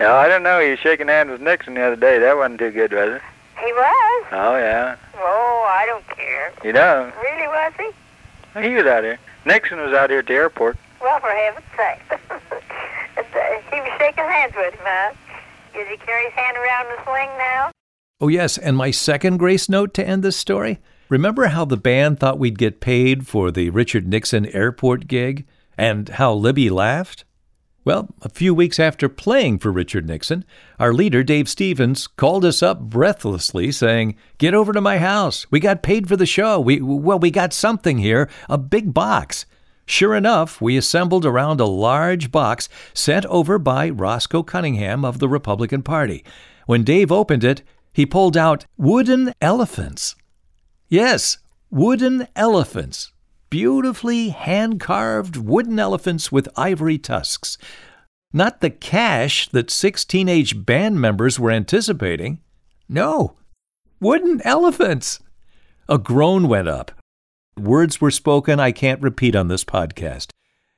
Yeah, 0.00 0.14
I 0.14 0.28
don't 0.28 0.44
know. 0.44 0.60
He 0.60 0.70
was 0.70 0.78
shaking 0.78 1.08
hands 1.08 1.30
with 1.30 1.40
Nixon 1.40 1.74
the 1.74 1.82
other 1.82 1.96
day. 1.96 2.18
That 2.18 2.36
wasn't 2.36 2.60
too 2.60 2.70
good, 2.70 2.92
was 2.92 3.16
it? 3.16 3.22
He 3.64 3.72
was. 3.72 4.26
Oh, 4.32 4.56
yeah. 4.56 4.96
Oh, 5.16 5.66
I 5.68 5.86
don't 5.86 6.06
care. 6.16 6.52
You 6.64 6.72
don't? 6.72 7.14
Really, 7.16 7.46
was 7.48 7.72
he? 7.78 7.90
Well, 8.54 8.64
he 8.64 8.74
was 8.74 8.84
out 8.86 9.04
here. 9.04 9.18
Nixon 9.44 9.78
was 9.80 9.92
out 9.92 10.10
here 10.10 10.20
at 10.20 10.26
the 10.26 10.34
airport. 10.34 10.76
Well, 11.00 11.20
for 11.20 11.30
heaven's 11.30 11.66
sake. 11.76 12.20
Uh, 13.18 13.60
he 13.72 13.80
was 13.80 13.90
shaking 13.98 14.24
hands 14.24 14.52
with 14.56 14.72
him, 14.74 14.80
huh? 14.84 15.12
Does 15.74 15.88
he 15.88 15.96
carry 15.96 16.24
his 16.26 16.34
hand 16.34 16.56
around 16.56 16.86
in 16.86 16.92
a 17.00 17.04
sling 17.04 17.28
now? 17.36 17.70
Oh, 18.20 18.28
yes, 18.28 18.56
and 18.58 18.76
my 18.76 18.90
second 18.92 19.38
grace 19.38 19.68
note 19.68 19.92
to 19.94 20.06
end 20.06 20.22
this 20.22 20.36
story. 20.36 20.78
Remember 21.08 21.46
how 21.46 21.64
the 21.64 21.76
band 21.76 22.20
thought 22.20 22.38
we'd 22.38 22.58
get 22.58 22.80
paid 22.80 23.26
for 23.26 23.50
the 23.50 23.70
Richard 23.70 24.06
Nixon 24.06 24.46
airport 24.46 25.08
gig? 25.08 25.46
And 25.76 26.08
how 26.10 26.32
Libby 26.32 26.70
laughed? 26.70 27.24
Well, 27.88 28.10
a 28.20 28.28
few 28.28 28.52
weeks 28.52 28.78
after 28.78 29.08
playing 29.08 29.60
for 29.60 29.72
Richard 29.72 30.06
Nixon, 30.06 30.44
our 30.78 30.92
leader, 30.92 31.22
Dave 31.22 31.48
Stevens, 31.48 32.06
called 32.06 32.44
us 32.44 32.62
up 32.62 32.80
breathlessly 32.80 33.72
saying, 33.72 34.14
Get 34.36 34.52
over 34.52 34.74
to 34.74 34.80
my 34.82 34.98
house. 34.98 35.46
We 35.50 35.58
got 35.58 35.82
paid 35.82 36.06
for 36.06 36.14
the 36.14 36.26
show. 36.26 36.60
We, 36.60 36.82
well, 36.82 37.18
we 37.18 37.30
got 37.30 37.54
something 37.54 37.96
here, 37.96 38.28
a 38.46 38.58
big 38.58 38.92
box. 38.92 39.46
Sure 39.86 40.14
enough, 40.14 40.60
we 40.60 40.76
assembled 40.76 41.24
around 41.24 41.62
a 41.62 41.64
large 41.64 42.30
box 42.30 42.68
sent 42.92 43.24
over 43.24 43.58
by 43.58 43.88
Roscoe 43.88 44.42
Cunningham 44.42 45.02
of 45.02 45.18
the 45.18 45.26
Republican 45.26 45.82
Party. 45.82 46.22
When 46.66 46.84
Dave 46.84 47.10
opened 47.10 47.42
it, 47.42 47.62
he 47.94 48.04
pulled 48.04 48.36
out 48.36 48.66
wooden 48.76 49.32
elephants. 49.40 50.14
Yes, 50.90 51.38
wooden 51.70 52.28
elephants 52.36 53.12
beautifully 53.50 54.30
hand 54.30 54.80
carved 54.80 55.36
wooden 55.36 55.78
elephants 55.78 56.30
with 56.30 56.48
ivory 56.56 56.98
tusks. 56.98 57.58
Not 58.32 58.60
the 58.60 58.70
cash 58.70 59.48
that 59.48 59.70
six 59.70 60.04
teenage 60.04 60.66
band 60.66 61.00
members 61.00 61.38
were 61.38 61.50
anticipating. 61.50 62.40
No, 62.88 63.36
wooden 64.00 64.40
elephants. 64.44 65.20
A 65.88 65.98
groan 65.98 66.48
went 66.48 66.68
up. 66.68 66.92
Words 67.56 68.00
were 68.00 68.10
spoken 68.10 68.60
I 68.60 68.72
can't 68.72 69.02
repeat 69.02 69.34
on 69.34 69.48
this 69.48 69.64
podcast. 69.64 70.30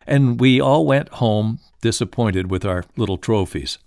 And 0.07 0.41
we 0.41 0.61
all 0.61 0.87
went 0.87 1.09
home 1.11 1.59
disappointed 1.81 2.51
with 2.51 2.65
our 2.65 2.85
little 2.97 3.19
trophies. 3.19 3.79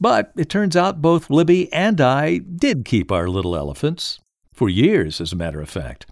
But 0.00 0.32
it 0.36 0.48
turns 0.48 0.76
out 0.76 1.02
both 1.02 1.30
Libby 1.30 1.72
and 1.72 2.00
I 2.00 2.38
did 2.38 2.84
keep 2.84 3.10
our 3.12 3.28
little 3.28 3.56
elephants. 3.56 4.18
For 4.54 4.68
years, 4.68 5.20
as 5.20 5.32
a 5.32 5.36
matter 5.36 5.60
of 5.60 5.70
fact. 5.70 6.06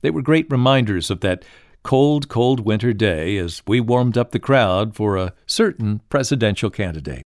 They 0.00 0.10
were 0.10 0.22
great 0.22 0.50
reminders 0.50 1.10
of 1.10 1.20
that 1.20 1.44
cold, 1.82 2.28
cold 2.28 2.60
winter 2.60 2.92
day 2.92 3.36
as 3.38 3.62
we 3.66 3.80
warmed 3.80 4.18
up 4.18 4.30
the 4.30 4.38
crowd 4.38 4.94
for 4.94 5.16
a 5.16 5.32
certain 5.46 6.00
presidential 6.08 6.70
candidate. 6.70 7.22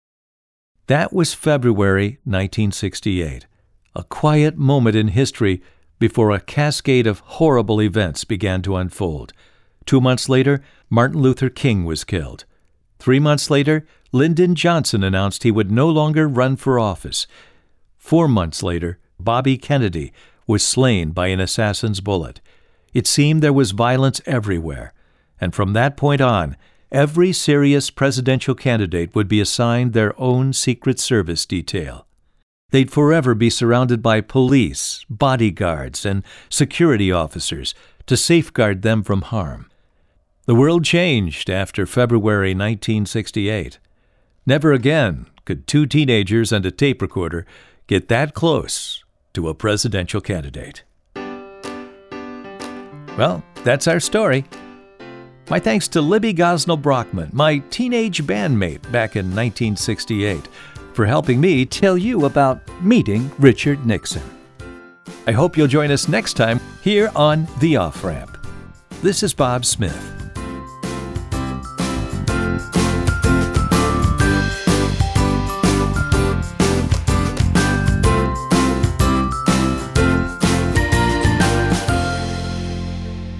That 0.87 1.13
was 1.13 1.33
February 1.33 2.19
1968, 2.23 3.45
a 3.95 4.03
quiet 4.03 4.57
moment 4.57 4.95
in 4.95 5.09
history 5.09 5.61
before 5.99 6.31
a 6.31 6.39
cascade 6.39 7.05
of 7.05 7.19
horrible 7.19 7.81
events 7.81 8.23
began 8.23 8.61
to 8.63 8.75
unfold. 8.75 9.33
Two 9.85 10.01
months 10.01 10.29
later, 10.29 10.63
Martin 10.89 11.21
Luther 11.21 11.49
King 11.49 11.85
was 11.85 12.03
killed. 12.03 12.45
Three 12.99 13.19
months 13.19 13.49
later, 13.49 13.85
Lyndon 14.11 14.55
Johnson 14.55 15.03
announced 15.03 15.43
he 15.43 15.51
would 15.51 15.71
no 15.71 15.89
longer 15.89 16.27
run 16.27 16.55
for 16.55 16.79
office. 16.79 17.27
Four 17.97 18.27
months 18.27 18.63
later, 18.63 18.97
Bobby 19.19 19.57
Kennedy 19.57 20.11
was 20.47 20.63
slain 20.63 21.11
by 21.11 21.27
an 21.27 21.39
assassin's 21.39 22.01
bullet. 22.01 22.41
It 22.93 23.07
seemed 23.07 23.41
there 23.41 23.53
was 23.53 23.71
violence 23.71 24.21
everywhere, 24.25 24.93
and 25.39 25.53
from 25.53 25.73
that 25.73 25.97
point 25.97 26.21
on, 26.21 26.57
every 26.91 27.31
serious 27.31 27.89
presidential 27.89 28.55
candidate 28.55 29.13
would 29.15 29.27
be 29.27 29.41
assigned 29.41 29.93
their 29.93 30.19
own 30.19 30.53
Secret 30.53 30.99
Service 30.99 31.45
detail. 31.45 32.07
They'd 32.71 32.91
forever 32.91 33.33
be 33.33 33.49
surrounded 33.49 34.01
by 34.01 34.21
police, 34.21 35.05
bodyguards, 35.09 36.05
and 36.05 36.23
security 36.49 37.11
officers 37.11 37.73
to 38.05 38.17
safeguard 38.17 38.81
them 38.81 39.03
from 39.03 39.23
harm. 39.23 39.69
The 40.45 40.55
world 40.55 40.83
changed 40.83 41.49
after 41.49 41.85
February 41.85 42.55
1968. 42.55 43.79
Never 44.45 44.73
again 44.73 45.27
could 45.45 45.67
two 45.67 45.85
teenagers 45.85 46.51
and 46.51 46.65
a 46.65 46.71
tape 46.71 47.01
recorder 47.01 47.45
get 47.87 48.07
that 48.07 48.33
close 48.33 49.03
to 49.33 49.47
a 49.47 49.55
presidential 49.55 50.21
candidate. 50.21 50.83
Well, 53.17 53.43
that's 53.63 53.87
our 53.87 53.99
story. 53.99 54.45
My 55.49 55.59
thanks 55.59 55.87
to 55.89 56.01
Libby 56.01 56.33
Gosnell 56.33 56.81
Brockman, 56.81 57.31
my 57.33 57.57
teenage 57.69 58.23
bandmate 58.23 58.83
back 58.91 59.15
in 59.15 59.25
1968, 59.25 60.47
for 60.93 61.05
helping 61.05 61.41
me 61.41 61.65
tell 61.65 61.97
you 61.97 62.25
about 62.25 62.61
meeting 62.83 63.31
Richard 63.39 63.85
Nixon. 63.85 64.21
I 65.25 65.31
hope 65.31 65.57
you'll 65.57 65.67
join 65.67 65.91
us 65.91 66.07
next 66.07 66.33
time 66.35 66.59
here 66.83 67.11
on 67.15 67.47
The 67.59 67.77
Off 67.77 68.03
Ramp. 68.03 68.37
This 69.01 69.23
is 69.23 69.33
Bob 69.33 69.65
Smith. 69.65 70.18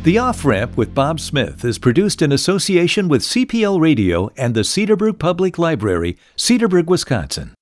The 0.10 0.18
Off 0.18 0.44
Ramp 0.44 0.76
with 0.76 0.96
Bob 0.96 1.20
Smith 1.20 1.64
is 1.64 1.78
produced 1.78 2.24
in 2.24 2.32
association 2.32 3.10
with 3.10 3.22
CPL 3.22 3.80
Radio 3.80 4.32
and 4.36 4.56
the 4.56 4.62
Cedarburg 4.62 5.20
Public 5.20 5.60
Library, 5.60 6.18
Cedarburg, 6.36 6.88
Wisconsin. 6.88 7.54